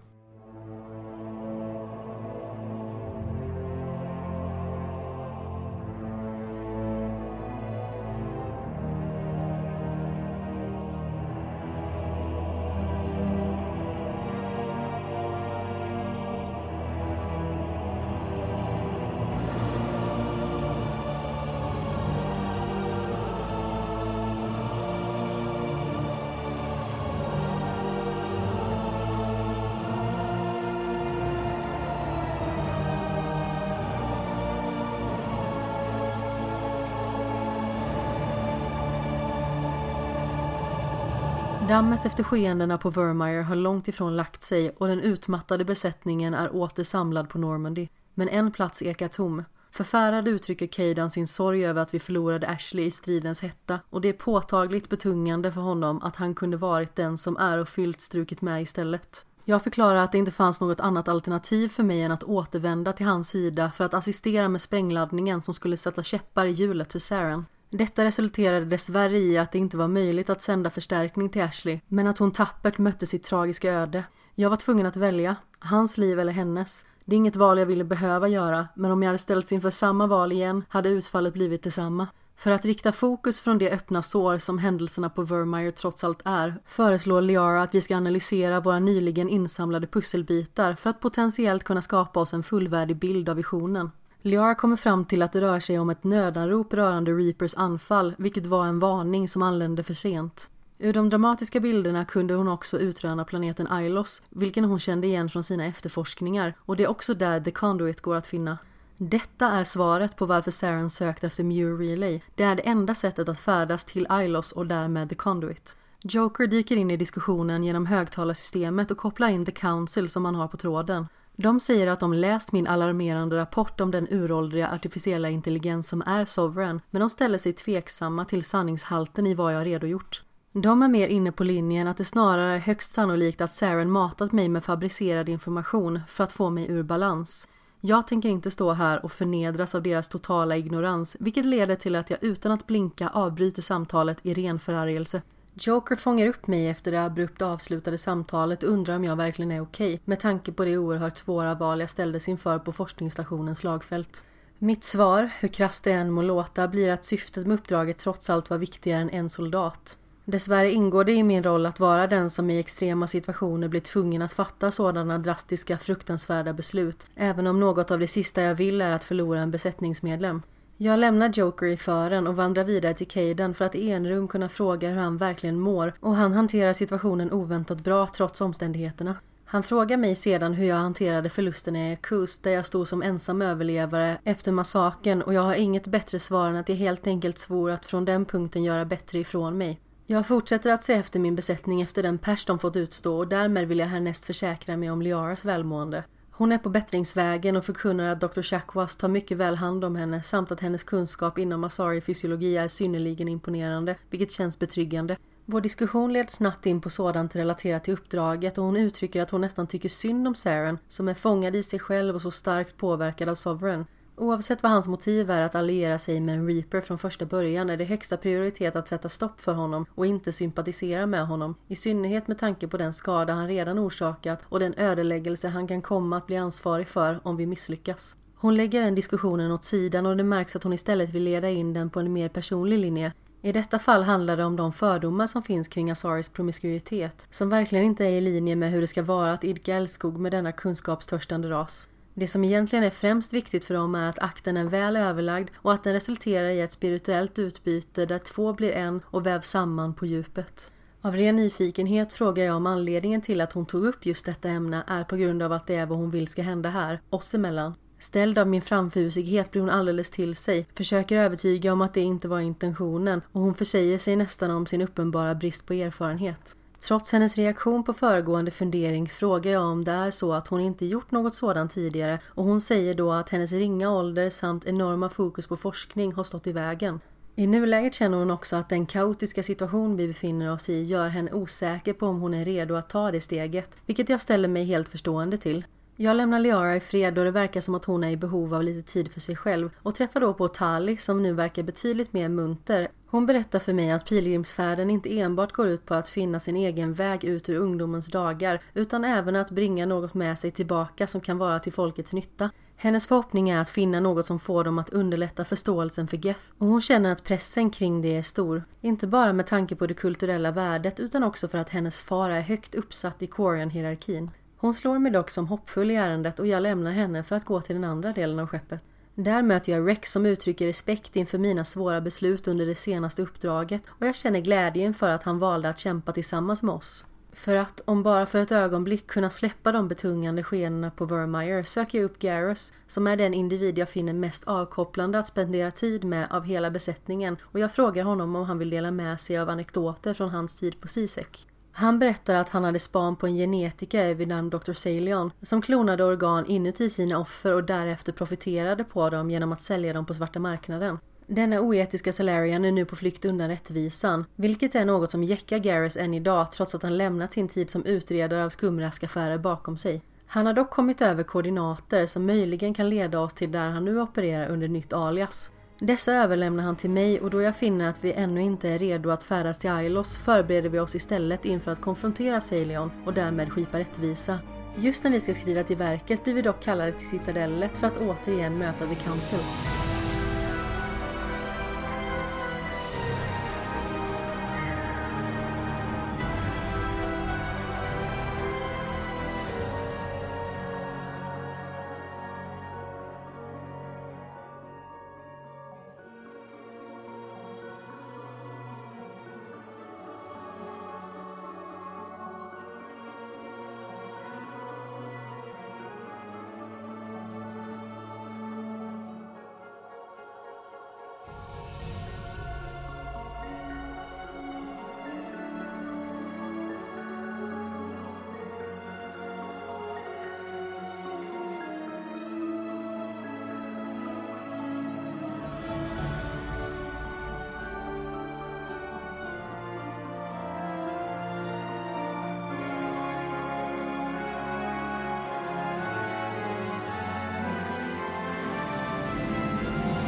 [41.73, 46.55] Dammet efter skeendena på Vermeer har långt ifrån lagt sig och den utmattade besättningen är
[46.55, 47.87] åter samlad på Normandy.
[48.13, 49.43] Men en plats ekar tom.
[49.71, 54.09] Förfärad uttrycker Cadan sin sorg över att vi förlorade Ashley i stridens hetta och det
[54.09, 59.25] är påtagligt betungande för honom att han kunde varit den som ärofyllt strukit med istället.
[59.45, 63.05] Jag förklarar att det inte fanns något annat alternativ för mig än att återvända till
[63.05, 67.45] hans sida för att assistera med sprängladdningen som skulle sätta käppar i hjulet till Saren.
[67.75, 72.07] Detta resulterade dessvärre i att det inte var möjligt att sända förstärkning till Ashley, men
[72.07, 74.03] att hon tappert mötte sitt tragiska öde.
[74.35, 76.85] Jag var tvungen att välja, hans liv eller hennes.
[77.05, 80.07] Det är inget val jag ville behöva göra, men om jag hade ställts inför samma
[80.07, 82.07] val igen hade utfallet blivit detsamma.
[82.37, 86.55] För att rikta fokus från det öppna sår som händelserna på Vermeer trots allt är
[86.65, 92.19] föreslår Liara att vi ska analysera våra nyligen insamlade pusselbitar för att potentiellt kunna skapa
[92.19, 93.91] oss en fullvärdig bild av visionen.
[94.25, 98.45] Liara kommer fram till att det rör sig om ett nödanrop rörande Reapers anfall, vilket
[98.45, 100.49] var en varning som anlände för sent.
[100.79, 105.43] Ur de dramatiska bilderna kunde hon också utröna planeten Ilos, vilken hon kände igen från
[105.43, 108.57] sina efterforskningar, och det är också där The Conduit går att finna.
[108.97, 112.21] Detta är svaret på varför Saren sökt efter Muir Relay.
[112.35, 115.77] Det är det enda sättet att färdas till Ilos och därmed The Conduit.
[116.01, 120.47] Joker dyker in i diskussionen genom högtalarsystemet och kopplar in The Council som han har
[120.47, 121.07] på tråden.
[121.35, 126.25] De säger att de läst min alarmerande rapport om den uråldriga artificiella intelligens som är
[126.25, 130.21] Sovereign, men de ställer sig tveksamma till sanningshalten i vad jag redogjort.
[130.51, 134.31] De är mer inne på linjen att det snarare är högst sannolikt att Saren matat
[134.31, 137.47] mig med fabricerad information för att få mig ur balans.
[137.79, 142.09] Jag tänker inte stå här och förnedras av deras totala ignorans, vilket leder till att
[142.09, 145.21] jag utan att blinka avbryter samtalet i ren förargelse.
[145.55, 149.61] Joker fångar upp mig efter det abrupt avslutade samtalet och undrar om jag verkligen är
[149.61, 154.25] okej okay, med tanke på det oerhört svåra val jag ställdes inför på forskningsstationens slagfält.
[154.59, 158.49] Mitt svar, hur krasst det än må låta, blir att syftet med uppdraget trots allt
[158.49, 159.97] var viktigare än en soldat.
[160.25, 164.21] Dessvärre ingår det i min roll att vara den som i extrema situationer blir tvungen
[164.21, 168.91] att fatta sådana drastiska fruktansvärda beslut, även om något av det sista jag vill är
[168.91, 170.41] att förlora en besättningsmedlem.
[170.83, 174.49] Jag lämnar Joker i fören och vandrar vidare till Caden för att i enrum kunna
[174.49, 179.15] fråga hur han verkligen mår och han hanterar situationen oväntat bra trots omständigheterna.
[179.45, 183.41] Han frågar mig sedan hur jag hanterade förlusten i Kust där jag stod som ensam
[183.41, 187.71] överlevare efter massakern och jag har inget bättre svar än att jag helt enkelt svor
[187.71, 189.79] att från den punkten göra bättre ifrån mig.
[190.05, 193.67] Jag fortsätter att se efter min besättning efter den pers de fått utstå och därmed
[193.67, 196.03] vill jag härnäst försäkra mig om Liaras välmående.
[196.35, 198.41] Hon är på bättringsvägen och förkunnar att Dr.
[198.41, 203.27] Chakwas tar mycket väl hand om henne samt att hennes kunskap inom asari-fysiologi är synnerligen
[203.27, 205.17] imponerande, vilket känns betryggande.
[205.45, 209.41] Vår diskussion leds snabbt in på sådant relaterat till uppdraget och hon uttrycker att hon
[209.41, 213.29] nästan tycker synd om Saren, som är fångad i sig själv och så starkt påverkad
[213.29, 213.85] av Sovereign.
[214.15, 217.77] Oavsett vad hans motiv är att alliera sig med en Reaper från första början är
[217.77, 221.55] det högsta prioritet att sätta stopp för honom och inte sympatisera med honom.
[221.67, 225.81] I synnerhet med tanke på den skada han redan orsakat och den ödeläggelse han kan
[225.81, 228.15] komma att bli ansvarig för om vi misslyckas.
[228.35, 231.73] Hon lägger den diskussionen åt sidan och det märks att hon istället vill leda in
[231.73, 233.13] den på en mer personlig linje.
[233.41, 237.85] I detta fall handlar det om de fördomar som finns kring Asaris promiskuitet, som verkligen
[237.85, 241.49] inte är i linje med hur det ska vara att idka älskog med denna kunskapstörstande
[241.49, 241.89] ras.
[242.13, 245.73] Det som egentligen är främst viktigt för dem är att akten är väl överlagd och
[245.73, 250.05] att den resulterar i ett spirituellt utbyte där två blir en och vävs samman på
[250.05, 250.71] djupet.
[251.01, 254.83] Av ren nyfikenhet frågar jag om anledningen till att hon tog upp just detta ämne
[254.87, 257.73] är på grund av att det är vad hon vill ska hända här, oss emellan.
[257.99, 262.27] Ställd av min framfusighet blir hon alldeles till sig, försöker övertyga om att det inte
[262.27, 266.55] var intentionen och hon försäger sig nästan om sin uppenbara brist på erfarenhet.
[266.87, 270.85] Trots hennes reaktion på föregående fundering frågar jag om det är så att hon inte
[270.85, 275.47] gjort något sådant tidigare och hon säger då att hennes ringa ålder samt enorma fokus
[275.47, 276.99] på forskning har stått i vägen.
[277.35, 281.31] I nuläget känner hon också att den kaotiska situation vi befinner oss i gör henne
[281.31, 284.89] osäker på om hon är redo att ta det steget, vilket jag ställer mig helt
[284.89, 285.65] förstående till.
[285.95, 288.63] Jag lämnar Liara i fred då det verkar som att hon är i behov av
[288.63, 292.29] lite tid för sig själv och träffar då på Tali som nu verkar betydligt mer
[292.29, 292.87] munter.
[293.07, 296.93] Hon berättar för mig att pilgrimsfärden inte enbart går ut på att finna sin egen
[296.93, 301.37] väg ut ur ungdomens dagar utan även att bringa något med sig tillbaka som kan
[301.37, 302.49] vara till folkets nytta.
[302.75, 306.67] Hennes förhoppning är att finna något som får dem att underlätta förståelsen för Geth och
[306.67, 308.63] hon känner att pressen kring det är stor.
[308.81, 312.41] Inte bara med tanke på det kulturella värdet utan också för att hennes far är
[312.41, 314.29] högt uppsatt i Quarian-hierarkin.
[314.63, 317.61] Hon slår mig dock som hoppfull i ärendet och jag lämnar henne för att gå
[317.61, 318.83] till den andra delen av skeppet.
[319.15, 323.83] Där möter jag Rex som uttrycker respekt inför mina svåra beslut under det senaste uppdraget
[323.87, 327.05] och jag känner glädje inför att han valde att kämpa tillsammans med oss.
[327.33, 331.97] För att, om bara för ett ögonblick, kunna släppa de betungande skenorna på Vermeer söker
[331.97, 336.27] jag upp Garrus, som är den individ jag finner mest avkopplande att spendera tid med
[336.31, 340.13] av hela besättningen och jag frågar honom om han vill dela med sig av anekdoter
[340.13, 341.47] från hans tid på Sisek.
[341.75, 344.73] Han berättar att han hade span på en genetiker vid namn Dr.
[344.73, 349.93] Salion som klonade organ inuti sina offer och därefter profiterade på dem genom att sälja
[349.93, 350.97] dem på svarta marknaden.
[351.27, 355.97] Denna oetiska Salarian är nu på flykt undan rättvisan, vilket är något som jäckar Garrus
[355.97, 360.01] än idag trots att han lämnat sin tid som utredare av skumraskaffärer bakom sig.
[360.25, 364.01] Han har dock kommit över koordinater som möjligen kan leda oss till där han nu
[364.01, 365.51] opererar under nytt alias.
[365.79, 369.09] Dessa överlämnar han till mig och då jag finner att vi ännu inte är redo
[369.09, 373.79] att färdas till Ailos förbereder vi oss istället inför att konfrontera Salion och därmed skipa
[373.79, 374.39] rättvisa.
[374.77, 377.97] Just när vi ska skrida till verket blir vi dock kallade till citadellet för att
[377.97, 379.39] återigen möta The Council.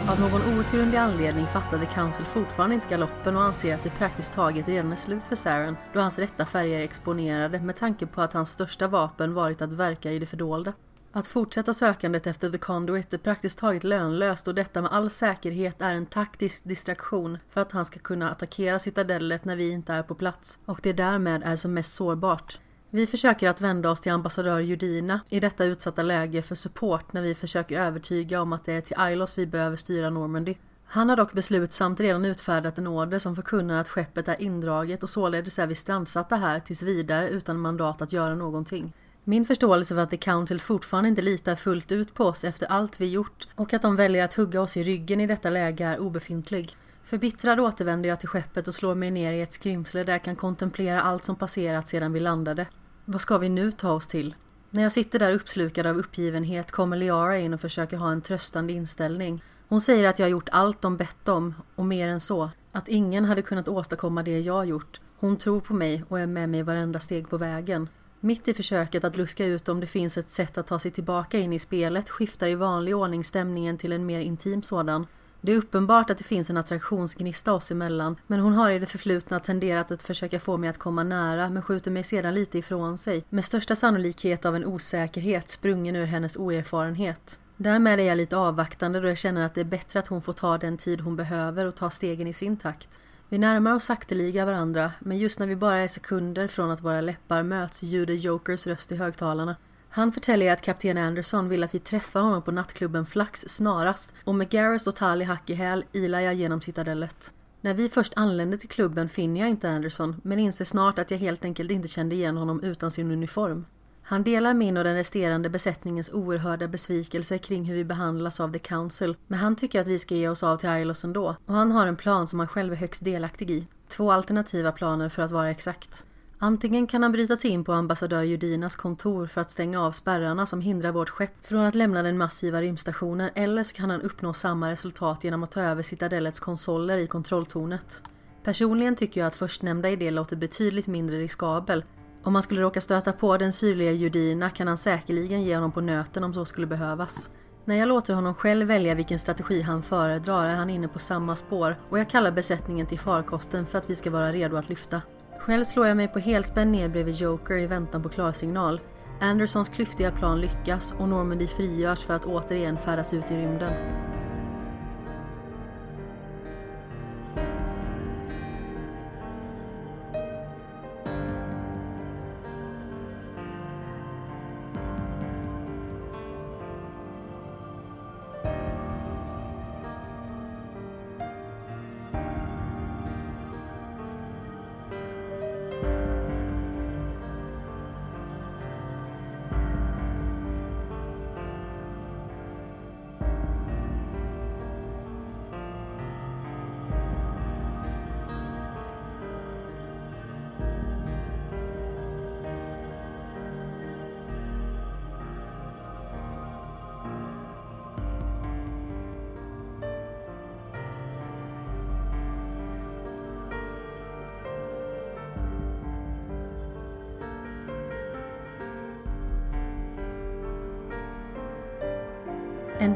[0.09, 4.67] Av någon outgrundlig anledning fattade Council fortfarande inte galoppen och anser att det praktiskt taget
[4.67, 8.33] redan är slut för Saren då hans rätta färger är exponerade med tanke på att
[8.33, 10.73] hans största vapen varit att verka i det fördolda.
[11.11, 15.81] Att fortsätta sökandet efter The Conduit är praktiskt taget lönlöst och detta med all säkerhet
[15.81, 20.03] är en taktisk distraktion för att han ska kunna attackera citadellet när vi inte är
[20.03, 22.59] på plats och det därmed är som mest sårbart.
[22.95, 27.21] Vi försöker att vända oss till ambassadör Judina i detta utsatta läge för support när
[27.21, 30.55] vi försöker övertyga om att det är till Ilos vi behöver styra Normandy.
[30.85, 35.09] Han har dock beslutsamt redan utfärdat en order som förkunnar att skeppet är indraget och
[35.09, 38.93] således är vi strandsatta här tills vidare utan mandat att göra någonting.
[39.23, 43.01] Min förståelse för att The Council fortfarande inte litar fullt ut på oss efter allt
[43.01, 45.99] vi gjort och att de väljer att hugga oss i ryggen i detta läge är
[45.99, 46.77] obefintlig.
[47.03, 50.35] Förbittrad återvänder jag till skeppet och slår mig ner i ett skrymsle där jag kan
[50.35, 52.65] kontemplera allt som passerat sedan vi landade.
[53.07, 54.35] Vad ska vi nu ta oss till?
[54.69, 58.73] När jag sitter där uppslukad av uppgivenhet kommer Liara in och försöker ha en tröstande
[58.73, 59.43] inställning.
[59.67, 62.49] Hon säger att jag gjort allt de bett om och mer än så.
[62.71, 65.01] Att ingen hade kunnat åstadkomma det jag gjort.
[65.17, 67.89] Hon tror på mig och är med mig varenda steg på vägen.
[68.19, 71.37] Mitt i försöket att luska ut om det finns ett sätt att ta sig tillbaka
[71.39, 75.07] in i spelet skiftar i vanlig ordning stämningen till en mer intim sådan.
[75.45, 78.85] Det är uppenbart att det finns en attraktionsgnista oss emellan, men hon har i det
[78.85, 82.97] förflutna tenderat att försöka få mig att komma nära, men skjuter mig sedan lite ifrån
[82.97, 87.39] sig, med största sannolikhet av en osäkerhet sprungen ur hennes oerfarenhet.
[87.57, 90.33] Därmed är jag lite avvaktande då jag känner att det är bättre att hon får
[90.33, 92.99] ta den tid hon behöver och ta stegen i sin takt.
[93.29, 97.01] Vi närmar oss sakteliga varandra, men just när vi bara är sekunder från att våra
[97.01, 99.55] läppar möts ljuder Jokers röst i högtalarna.
[99.95, 104.35] Han förtäljer att kapten Anderson vill att vi träffar honom på nattklubben Flax snarast och
[104.35, 107.33] med Garrus och Tali hack i häl ilar jag genom citadellet.
[107.61, 111.17] När vi först anländer till klubben finner jag inte Anderson men inser snart att jag
[111.17, 113.65] helt enkelt inte kände igen honom utan sin uniform.
[114.01, 118.59] Han delar min och den resterande besättningens oerhörda besvikelse kring hur vi behandlas av The
[118.59, 121.35] Council, men han tycker att vi ska ge oss av till Ilos ändå.
[121.45, 123.67] Och han har en plan som han själv är högst delaktig i.
[123.89, 126.04] Två alternativa planer för att vara exakt.
[126.39, 130.45] Antingen kan han bryta sig in på ambassadör Judinas kontor för att stänga av spärrarna
[130.45, 134.33] som hindrar vårt skepp från att lämna den massiva rymdstationen eller så kan han uppnå
[134.33, 138.01] samma resultat genom att ta över Citadellets konsoler i kontrolltornet.
[138.43, 141.83] Personligen tycker jag att förstnämnda idé låter betydligt mindre riskabel
[142.25, 145.81] om han skulle råka stöta på den syrliga Judina kan han säkerligen ge honom på
[145.81, 147.29] nöten om så skulle behövas.
[147.65, 151.35] När jag låter honom själv välja vilken strategi han föredrar är han inne på samma
[151.35, 155.01] spår och jag kallar besättningen till farkosten för att vi ska vara redo att lyfta.
[155.45, 158.81] Själv slår jag mig på helspänn ner bredvid Joker i väntan på klarsignal.
[159.21, 163.73] Andersons klyftiga plan lyckas och Normandy frigörs för att återigen färdas ut i rymden.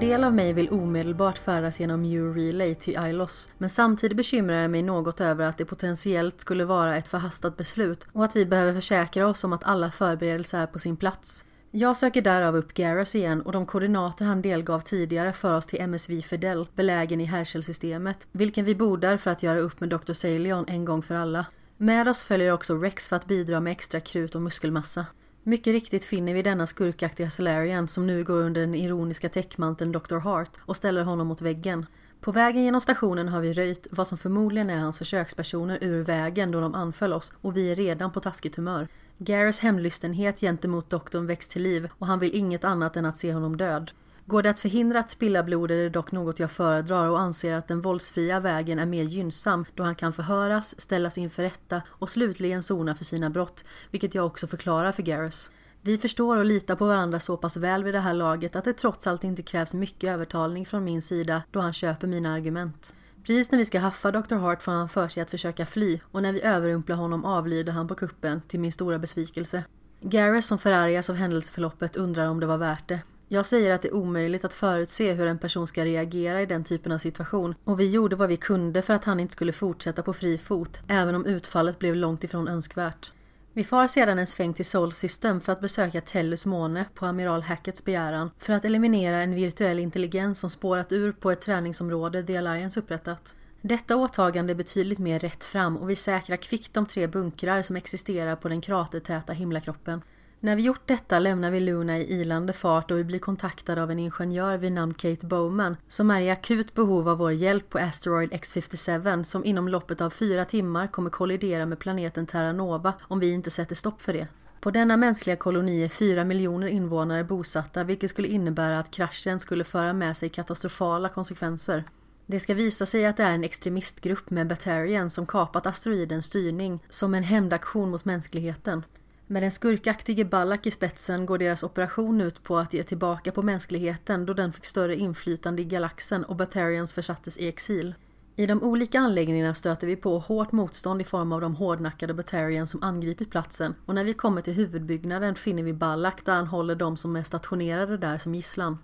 [0.01, 4.71] En del av mig vill omedelbart färdas genom Relay till Ilos, men samtidigt bekymrar jag
[4.71, 8.73] mig något över att det potentiellt skulle vara ett förhastat beslut och att vi behöver
[8.73, 11.45] försäkra oss om att alla förberedelser är på sin plats.
[11.71, 15.81] Jag söker därav upp Garrus igen och de koordinater han delgav tidigare för oss till
[15.81, 20.13] MSV Fidel, belägen i Herschel-systemet, vilken vi bordar för att göra upp med Dr.
[20.13, 21.45] Salion en gång för alla.
[21.77, 25.05] Med oss följer också Rex för att bidra med extra krut och muskelmassa.
[25.49, 30.17] Mycket riktigt finner vi denna skurkaktiga Salarian som nu går under den ironiska täckmanteln Dr.
[30.17, 31.85] Hart och ställer honom mot väggen.
[32.21, 36.51] På vägen genom stationen har vi röjt vad som förmodligen är hans försökspersoner ur vägen
[36.51, 38.87] då de anföll oss och vi är redan på taskigt humör.
[39.17, 43.33] Garrus hemlystenhet gentemot doktorn väcks till liv och han vill inget annat än att se
[43.33, 43.91] honom död.
[44.29, 47.53] Går det att förhindra att spilla blod är det dock något jag föredrar och anser
[47.53, 52.09] att den våldsfria vägen är mer gynnsam då han kan förhöras, ställas inför rätta och
[52.09, 55.49] slutligen sona för sina brott, vilket jag också förklarar för Garrus.
[55.81, 58.73] Vi förstår och litar på varandra så pass väl vid det här laget att det
[58.73, 62.95] trots allt inte krävs mycket övertalning från min sida då han köper mina argument.
[63.23, 64.35] Precis när vi ska haffa Dr.
[64.35, 67.87] Hart får han för sig att försöka fly och när vi överrumplar honom avlider han
[67.87, 69.63] på kuppen till min stora besvikelse.
[70.01, 72.99] Garrus som förargas av händelseförloppet undrar om det var värt det.
[73.31, 76.63] Jag säger att det är omöjligt att förutse hur en person ska reagera i den
[76.63, 80.03] typen av situation och vi gjorde vad vi kunde för att han inte skulle fortsätta
[80.03, 83.11] på fri fot, även om utfallet blev långt ifrån önskvärt.
[83.53, 87.41] Vi far sedan en sväng till Sol System för att besöka Tellus måne på amiral
[87.41, 92.37] Hackets begäran för att eliminera en virtuell intelligens som spårat ur på ett träningsområde The
[92.37, 93.35] Alliance upprättat.
[93.61, 97.75] Detta åtagande är betydligt mer rätt fram och vi säkrar kvickt de tre bunkrar som
[97.75, 100.01] existerar på den kratertäta himlakroppen.
[100.41, 103.91] När vi gjort detta lämnar vi Luna i ilande fart och vi blir kontaktade av
[103.91, 107.77] en ingenjör vid namn Kate Bowman som är i akut behov av vår hjälp på
[107.77, 113.19] Asteroid X57 som inom loppet av fyra timmar kommer kollidera med planeten Terra Nova om
[113.19, 114.27] vi inte sätter stopp för det.
[114.59, 119.63] På denna mänskliga koloni är fyra miljoner invånare bosatta vilket skulle innebära att kraschen skulle
[119.63, 121.83] föra med sig katastrofala konsekvenser.
[122.25, 126.79] Det ska visa sig att det är en extremistgrupp med Batarian som kapat asteroidens styrning
[126.89, 128.83] som en hämndaktion mot mänskligheten.
[129.31, 133.41] Med den skurkaktige Ballack i spetsen går deras operation ut på att ge tillbaka på
[133.41, 137.95] mänskligheten då den fick större inflytande i galaxen och Batarians försattes i exil.
[138.35, 142.71] I de olika anläggningarna stöter vi på hårt motstånd i form av de hårdnackade Batarians
[142.71, 146.75] som angripit platsen och när vi kommer till huvudbyggnaden finner vi Ballack där han håller
[146.75, 148.77] de som är stationerade där som gisslan.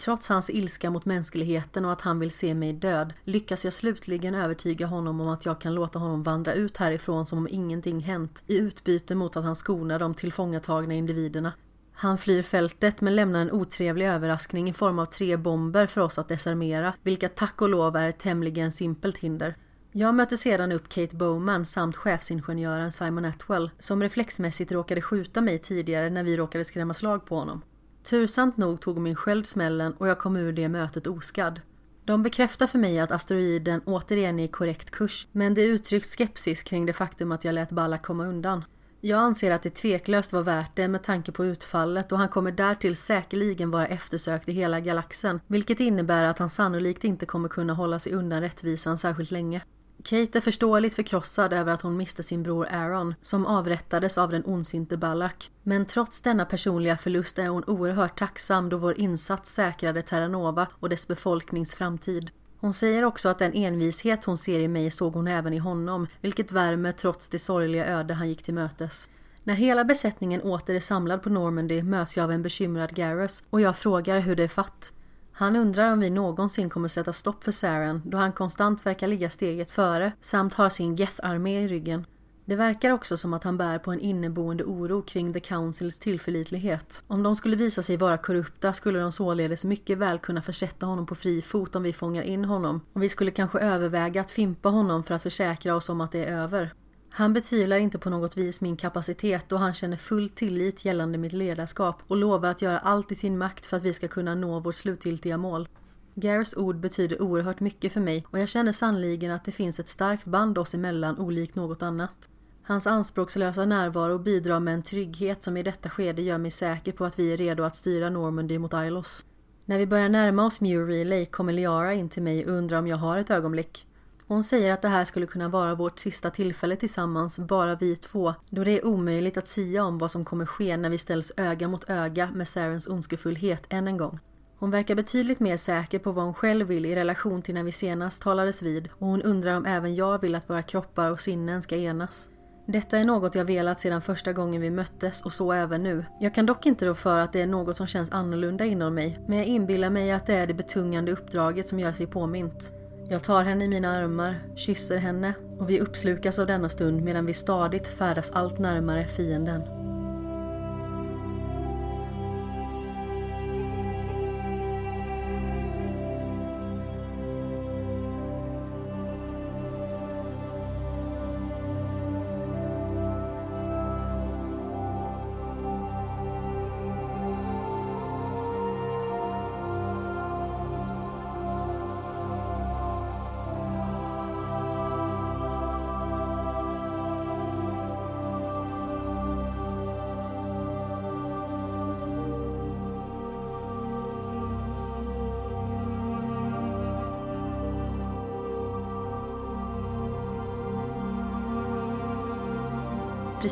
[0.00, 4.34] Trots hans ilska mot mänskligheten och att han vill se mig död lyckas jag slutligen
[4.34, 8.42] övertyga honom om att jag kan låta honom vandra ut härifrån som om ingenting hänt
[8.46, 11.52] i utbyte mot att han skonar de tillfångatagna individerna.
[11.92, 16.18] Han flyr fältet men lämnar en otrevlig överraskning i form av tre bomber för oss
[16.18, 19.56] att desarmera, vilka tack och lov är ett tämligen simpelt hinder.
[19.92, 25.58] Jag möter sedan upp Kate Bowman samt chefsingenjören Simon Atwell som reflexmässigt råkade skjuta mig
[25.58, 27.62] tidigare när vi råkade skrämma slag på honom.
[28.02, 31.60] Tursamt nog tog min sköld smällen och jag kom ur det mötet oskadd.
[32.04, 36.62] De bekräftar för mig att asteroiden återigen är i korrekt kurs men det uttryckt skepsis
[36.62, 38.64] kring det faktum att jag lät Balla komma undan.
[39.00, 42.52] Jag anser att det tveklöst var värt det med tanke på utfallet och han kommer
[42.52, 47.72] därtill säkerligen vara eftersökt i hela galaxen, vilket innebär att han sannolikt inte kommer kunna
[47.72, 49.62] hålla sig undan rättvisan särskilt länge.
[50.04, 54.44] Kate är förståeligt förkrossad över att hon miste sin bror Aaron, som avrättades av den
[54.44, 55.50] ondsinte Ballack.
[55.62, 60.88] Men trots denna personliga förlust är hon oerhört tacksam då vår insats säkrade Terranova och
[60.88, 62.30] dess befolknings framtid.
[62.60, 66.06] Hon säger också att den envishet hon ser i mig såg hon även i honom,
[66.20, 69.08] vilket värmer trots det sorgliga öde han gick till mötes.
[69.44, 73.60] När hela besättningen åter är samlad på Normandy möts jag av en bekymrad Garrus och
[73.60, 74.92] jag frågar hur det är fatt.
[75.40, 79.30] Han undrar om vi någonsin kommer sätta stopp för Saren då han konstant verkar ligga
[79.30, 82.06] steget före samt har sin Geth-armé i ryggen.
[82.44, 87.04] Det verkar också som att han bär på en inneboende oro kring The Councils tillförlitlighet.
[87.06, 91.06] Om de skulle visa sig vara korrupta skulle de således mycket väl kunna försätta honom
[91.06, 94.68] på fri fot om vi fångar in honom och vi skulle kanske överväga att fimpa
[94.68, 96.72] honom för att försäkra oss om att det är över.
[97.12, 101.32] Han betvivlar inte på något vis min kapacitet och han känner full tillit gällande mitt
[101.32, 104.60] ledarskap och lovar att göra allt i sin makt för att vi ska kunna nå
[104.60, 105.68] vårt slutgiltiga mål.
[106.14, 109.88] Gares ord betyder oerhört mycket för mig och jag känner sannligen att det finns ett
[109.88, 112.28] starkt band oss emellan olikt något annat.
[112.62, 117.04] Hans anspråkslösa närvaro bidrar med en trygghet som i detta skede gör mig säker på
[117.04, 119.26] att vi är redo att styra Normandy mot Ilos.
[119.64, 122.86] När vi börjar närma oss Muir Relay kommer Liara in till mig och undrar om
[122.86, 123.86] jag har ett ögonblick.
[124.30, 128.34] Hon säger att det här skulle kunna vara vårt sista tillfälle tillsammans, bara vi två,
[128.50, 131.68] då det är omöjligt att sia om vad som kommer ske när vi ställs öga
[131.68, 134.18] mot öga med Sarens ondskefullhet än en gång.
[134.58, 137.72] Hon verkar betydligt mer säker på vad hon själv vill i relation till när vi
[137.72, 141.62] senast talades vid och hon undrar om även jag vill att våra kroppar och sinnen
[141.62, 142.30] ska enas.
[142.66, 146.04] Detta är något jag velat sedan första gången vi möttes och så även nu.
[146.20, 149.18] Jag kan dock inte rå för att det är något som känns annorlunda inom mig,
[149.28, 152.72] men jag inbillar mig att det är det betungande uppdraget som gör sig påmint.
[153.12, 157.26] Jag tar henne i mina armar, kysser henne och vi uppslukas av denna stund medan
[157.26, 159.62] vi stadigt färdas allt närmare fienden.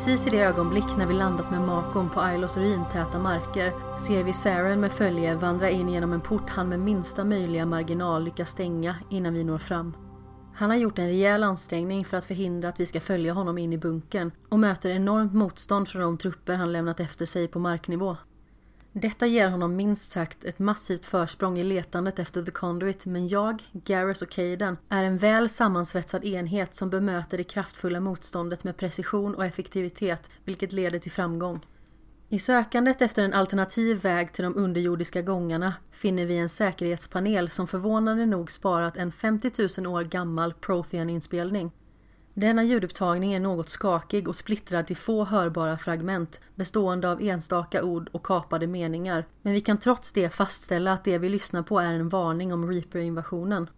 [0.09, 4.33] Precis i det ögonblick när vi landat med Makon på Ailos ruintäta marker ser vi
[4.33, 8.95] Saren med följe vandra in genom en port han med minsta möjliga marginal lyckas stänga
[9.09, 9.93] innan vi når fram.
[10.55, 13.73] Han har gjort en rejäl ansträngning för att förhindra att vi ska följa honom in
[13.73, 18.17] i bunkern och möter enormt motstånd från de trupper han lämnat efter sig på marknivå.
[18.93, 23.63] Detta ger honom minst sagt ett massivt försprång i letandet efter The Conduit men jag,
[23.71, 29.35] Garrus och Caden är en väl sammansvetsad enhet som bemöter det kraftfulla motståndet med precision
[29.35, 31.65] och effektivitet vilket leder till framgång.
[32.29, 37.67] I sökandet efter en alternativ väg till de underjordiska gångarna finner vi en säkerhetspanel som
[37.67, 41.71] förvånande nog sparat en 50 000 år gammal Prothean-inspelning.
[42.39, 48.09] Denna ljudupptagning är något skakig och splittrad till få hörbara fragment bestående av enstaka ord
[48.11, 49.25] och kapade meningar.
[49.41, 52.71] Men vi kan trots det fastställa att det vi lyssnar på är en varning om
[52.71, 53.69] Reaper-invasionen.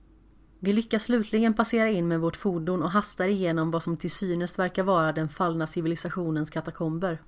[0.60, 4.60] Vi lyckas slutligen passera in med vårt fordon och hastar igenom vad som till synes
[4.60, 7.22] verkar vara den fallna civilisationens katakomber.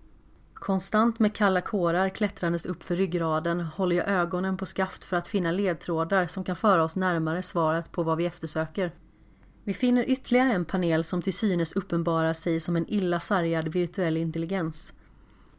[0.54, 5.28] Konstant med kalla kårar klättrandes upp för ryggraden håller jag ögonen på skaft för att
[5.28, 8.92] finna ledtrådar som kan föra oss närmare svaret på vad vi eftersöker.
[9.66, 14.18] Vi finner ytterligare en panel som till synes uppenbarar sig som en illa sargad virtuell
[14.18, 14.94] intelligens.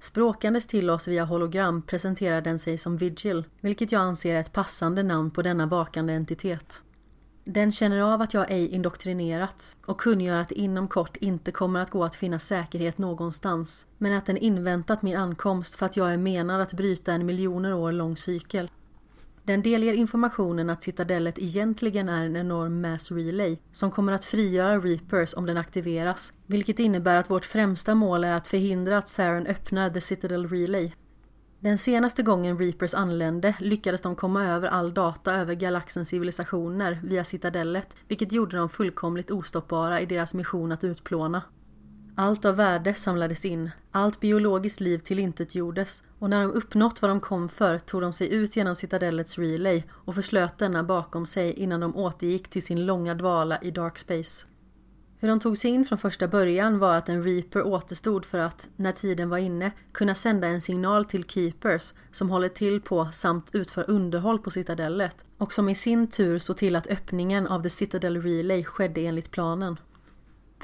[0.01, 4.53] Språkandes till oss via hologram presenterar den sig som Vigil, vilket jag anser är ett
[4.53, 6.83] passande namn på denna vakande entitet.
[7.45, 11.81] Den känner av att jag ej indoktrinerats och kungör att det inom kort inte kommer
[11.81, 16.13] att gå att finna säkerhet någonstans, men att den inväntat min ankomst för att jag
[16.13, 18.71] är menad att bryta en miljoner år lång cykel.
[19.47, 24.79] Den delger informationen att citadellet egentligen är en enorm mass relay som kommer att frigöra
[24.79, 29.47] Reapers om den aktiveras, vilket innebär att vårt främsta mål är att förhindra att Saren
[29.47, 30.93] öppnar The Citadel Relay.
[31.61, 37.25] Den senaste gången Reapers anlände lyckades de komma över all data över galaxens civilisationer via
[37.25, 41.43] citadellet, vilket gjorde dem fullkomligt ostoppbara i deras mission att utplåna.
[42.17, 47.21] Allt av värde samlades in, allt biologiskt liv tillintetgjordes och när de uppnått vad de
[47.21, 51.81] kom för tog de sig ut genom citadellets relay och förslöt denna bakom sig innan
[51.81, 54.47] de återgick till sin långa dvala i dark space.
[55.19, 58.69] Hur de tog sig in från första början var att en reaper återstod för att,
[58.77, 63.51] när tiden var inne, kunna sända en signal till keepers som håller till på samt
[63.53, 67.71] utför underhåll på citadellet och som i sin tur såg till att öppningen av The
[67.71, 69.77] Citadel Relay skedde enligt planen.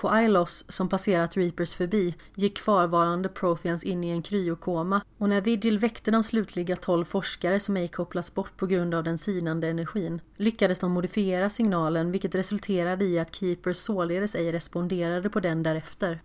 [0.01, 5.41] På Ilos, som passerat Reapers förbi, gick kvarvarande Protheans in i en kryokoma och när
[5.41, 9.69] Vigil väckte de slutliga tolv forskare som ej kopplats bort på grund av den sinande
[9.69, 15.63] energin lyckades de modifiera signalen vilket resulterade i att Keepers således ej responderade på den
[15.63, 16.23] därefter.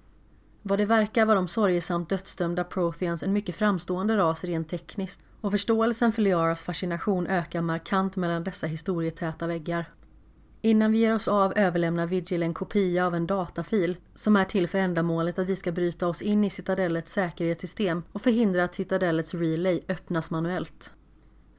[0.62, 5.52] Vad det verkar var de sorgesamt dödsdömda Protheans en mycket framstående ras rent tekniskt och
[5.52, 9.86] förståelsen för Liaras fascination ökar markant mellan dessa historietäta väggar.
[10.66, 14.68] Innan vi ger oss av överlämnar Vigil en kopia av en datafil som är till
[14.68, 19.34] för ändamålet att vi ska bryta oss in i Citadellets säkerhetssystem och förhindra att Citadellets
[19.34, 20.94] relay öppnas manuellt.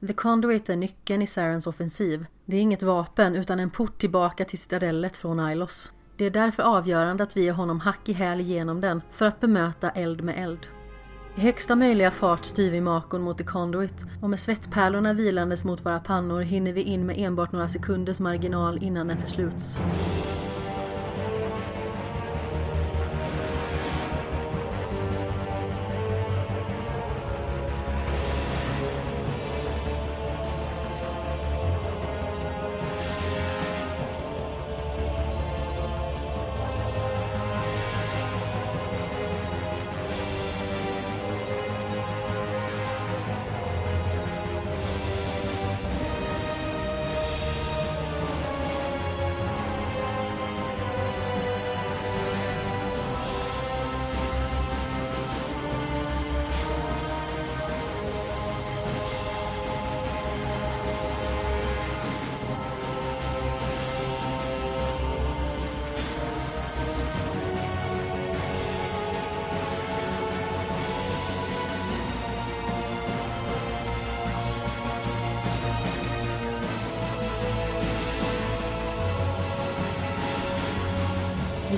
[0.07, 2.25] The Conduit är nyckeln i Sarens offensiv.
[2.45, 5.93] Det är inget vapen utan en port tillbaka till Citadellet från Ilos.
[6.17, 9.39] Det är därför avgörande att vi ger honom hack i häl genom den för att
[9.39, 10.67] bemöta eld med eld.
[11.37, 15.85] I högsta möjliga fart styr vi makon mot The Conduit och med svettpärlorna vilandes mot
[15.85, 19.79] våra pannor hinner vi in med enbart några sekunders marginal innan den försluts.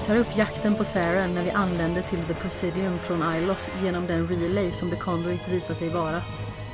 [0.10, 4.28] Tar upp jakten på Sarah när vi anländer till The Presidium från Ilos genom den
[4.28, 6.22] relay som The Conduit visar sig vara.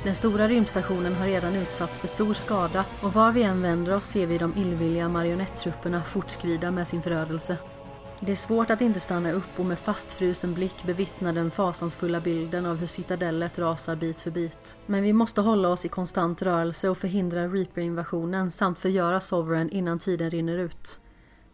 [0.04, 4.06] Den stora rymdstationen har redan utsatts för stor skada och var vi än vänder oss
[4.06, 7.56] ser vi de illvilliga marionettrupperna fortskrida med sin förödelse.
[8.20, 12.66] Det är svårt att inte stanna upp och med fastfrusen blick bevittna den fasansfulla bilden
[12.66, 14.76] av hur citadellet rasar bit för bit.
[14.86, 19.98] Men vi måste hålla oss i konstant rörelse och förhindra Reaper-invasionen samt förgöra Sovereign innan
[19.98, 21.00] tiden rinner ut.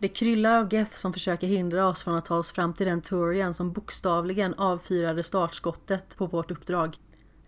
[0.02, 3.02] Det kryllar av Geth som försöker hindra oss från att ta oss fram till den
[3.02, 6.96] Turian som bokstavligen avfyrade startskottet på vårt uppdrag.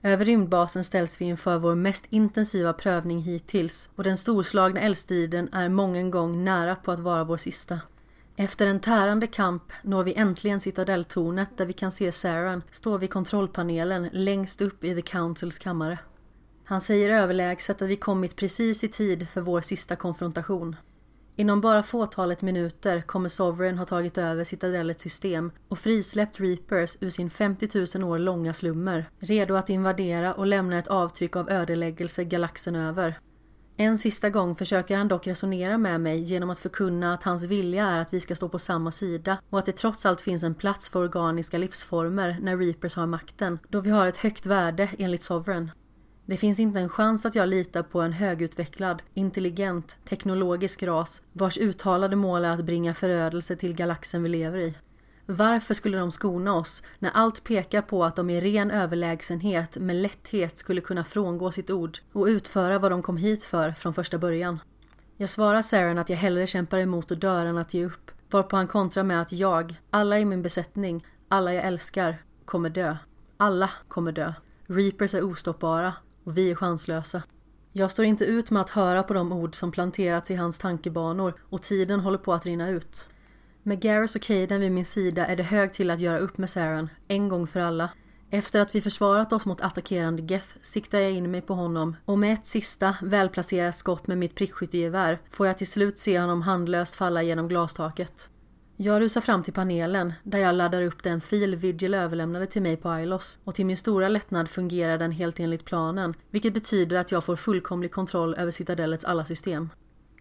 [0.02, 5.68] Över rymdbasen ställs vi inför vår mest intensiva prövning hittills och den storslagna eldstriden är
[5.68, 7.80] mången gång nära på att vara vår sista.
[8.36, 13.10] Efter en tärande kamp når vi äntligen citadelltornet där vi kan se Saran stå vid
[13.10, 15.98] kontrollpanelen längst upp i The Councils kammare.
[16.64, 20.76] Han säger överlägset att vi kommit precis i tid för vår sista konfrontation.
[21.36, 27.10] Inom bara fåtalet minuter kommer Sovereign ha tagit över Citadellets system och frisläppt Reapers ur
[27.10, 32.24] sin 50 000 år långa slummer, redo att invadera och lämna ett avtryck av ödeläggelse
[32.24, 33.18] galaxen över.
[33.76, 37.86] En sista gång försöker han dock resonera med mig genom att förkunna att hans vilja
[37.86, 40.54] är att vi ska stå på samma sida och att det trots allt finns en
[40.54, 45.22] plats för organiska livsformer när Reapers har makten, då vi har ett högt värde enligt
[45.22, 45.70] Sovereign.
[46.26, 51.58] Det finns inte en chans att jag litar på en högutvecklad, intelligent, teknologisk ras vars
[51.58, 54.74] uttalade mål är att bringa förödelse till galaxen vi lever i.
[55.26, 59.96] Varför skulle de skona oss när allt pekar på att de i ren överlägsenhet med
[59.96, 64.18] lätthet skulle kunna frångå sitt ord och utföra vad de kom hit för från första
[64.18, 64.60] början?
[65.16, 68.56] Jag svarar Saren att jag hellre kämpar emot och dör än att ge upp, varpå
[68.56, 72.96] han kontrar med att jag, alla i min besättning, alla jag älskar, kommer dö.
[73.36, 74.32] Alla kommer dö.
[74.66, 75.92] Reapers är ostoppbara
[76.24, 77.22] och vi är chanslösa.
[77.72, 81.34] Jag står inte ut med att höra på de ord som planterats i hans tankebanor
[81.50, 83.08] och tiden håller på att rinna ut.
[83.62, 86.50] Med Garrus och Caden vid min sida är det hög till att göra upp med
[86.50, 87.90] Saren, en gång för alla.
[88.30, 92.18] Efter att vi försvarat oss mot attackerande Geth siktar jag in mig på honom och
[92.18, 96.94] med ett sista välplacerat skott med mitt prickskyttegevär får jag till slut se honom handlöst
[96.94, 98.28] falla genom glastaket.
[98.76, 102.76] Jag rusar fram till panelen där jag laddar upp den fil Vigil överlämnade till mig
[102.76, 107.12] på Ilos och till min stora lättnad fungerar den helt enligt planen vilket betyder att
[107.12, 109.70] jag får fullkomlig kontroll över Citadellets alla system.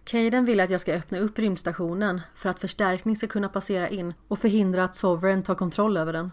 [0.04, 4.14] Caden vill att jag ska öppna upp rymdstationen för att förstärkning ska kunna passera in
[4.28, 6.32] och förhindra att Sovereign tar kontroll över den.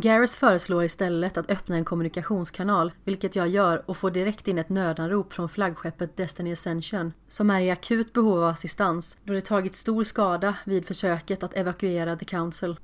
[0.00, 4.68] Garris föreslår istället att öppna en kommunikationskanal, vilket jag gör och får direkt in ett
[4.68, 9.76] nödanrop från flaggskeppet Destiny Ascension, som är i akut behov av assistans då det tagit
[9.76, 12.76] stor skada vid försöket att evakuera The Council.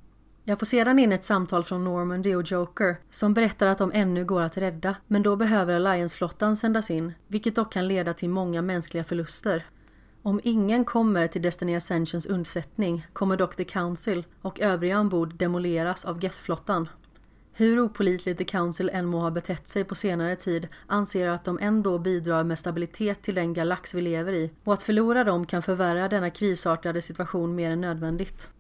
[0.45, 4.24] Jag får sedan in ett samtal från Normandy och Joker som berättar att de ännu
[4.24, 8.62] går att rädda, men då behöver Alliance-flottan sändas in, vilket dock kan leda till många
[8.62, 9.66] mänskliga förluster.
[10.23, 16.05] Om ingen kommer till Destiny Ascensions undsättning kommer dock The Council och övriga ombord demoleras
[16.05, 16.89] av Geth-flottan.
[17.56, 21.44] Hur opolitligt The Council än må ha betett sig på senare tid anser jag att
[21.44, 25.47] de ändå bidrar med stabilitet till den galax vi lever i och att förlora dem
[25.47, 28.51] kan förvärra denna krisartade situation mer än nödvändigt.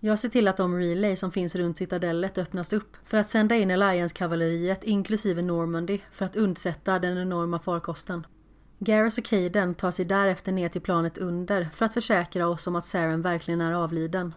[0.00, 3.54] Jag ser till att de relay som finns runt citadellet öppnas upp för att sända
[3.56, 8.26] in Alliance-kavalleriet inklusive Normandy för att undsätta den enorma farkosten.
[8.78, 12.76] Garrus och Caden tar sig därefter ner till planet under för att försäkra oss om
[12.76, 14.34] att Saren verkligen är avliden.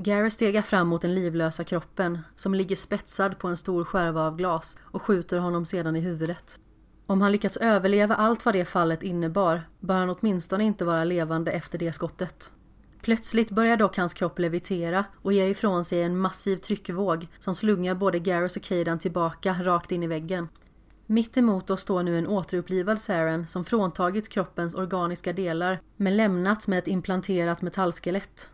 [0.00, 4.36] Gareth stegar fram mot den livlösa kroppen som ligger spetsad på en stor skärva av
[4.36, 6.58] glas och skjuter honom sedan i huvudet.
[7.06, 11.52] Om han lyckats överleva allt vad det fallet innebar bör han åtminstone inte vara levande
[11.52, 12.52] efter det skottet.
[13.02, 17.94] Plötsligt börjar dock hans kropp levitera och ger ifrån sig en massiv tryckvåg som slungar
[17.94, 20.48] både Gareth och Caden tillbaka rakt in i väggen.
[21.06, 26.68] Mitt emot oss står nu en återupplivad Saren som fråntagits kroppens organiska delar men lämnats
[26.68, 28.50] med ett implanterat metallskelett.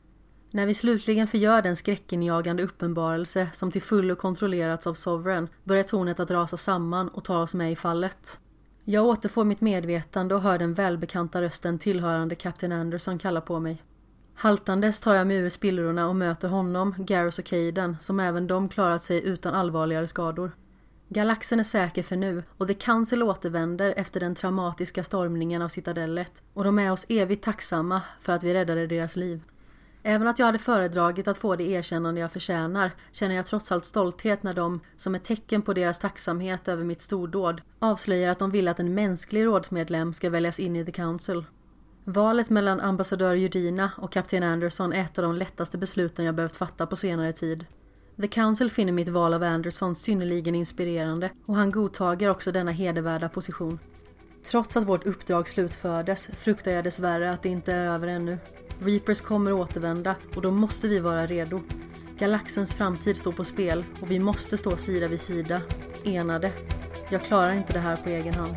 [0.55, 6.21] När vi slutligen förgör den skräckinjagande uppenbarelse som till fullo kontrollerats av Sovereign börjar tornet
[6.21, 8.41] att rasa samman och ta oss med i fallet.
[8.85, 13.83] Jag återfår mitt medvetande och hör den välbekanta rösten tillhörande Kapten Anderson kalla på mig.
[14.35, 18.69] Haltandes tar jag mig ur spillrorna och möter honom, Garrus och Caden som även de
[18.69, 20.53] klarat sig utan allvarligare skador.
[21.09, 26.43] Galaxen är säker för nu och The Council återvänder efter den traumatiska stormningen av citadellet
[26.53, 29.41] och de är oss evigt tacksamma för att vi räddade deras liv.
[30.07, 33.85] Även att jag hade föredragit att få det erkännande jag förtjänar känner jag trots allt
[33.85, 38.51] stolthet när de, som ett tecken på deras tacksamhet över mitt stordåd, avslöjar att de
[38.51, 41.45] vill att en mänsklig rådsmedlem ska väljas in i The Council.
[42.05, 46.57] Valet mellan ambassadör Judina och kapten Anderson är ett av de lättaste besluten jag behövt
[46.57, 47.67] fatta på senare tid.
[48.21, 53.29] The Council finner mitt val av Anderson synnerligen inspirerande och han godtager också denna hedervärda
[53.29, 53.79] position.
[54.45, 58.39] Trots att vårt uppdrag slutfördes fruktar jag dessvärre att det inte är över ännu.
[58.85, 61.61] Reapers kommer återvända och då måste vi vara redo.
[62.19, 65.61] Galaxens framtid står på spel och vi måste stå sida vid sida,
[66.05, 66.53] enade.
[67.11, 68.57] Jag klarar inte det här på egen hand.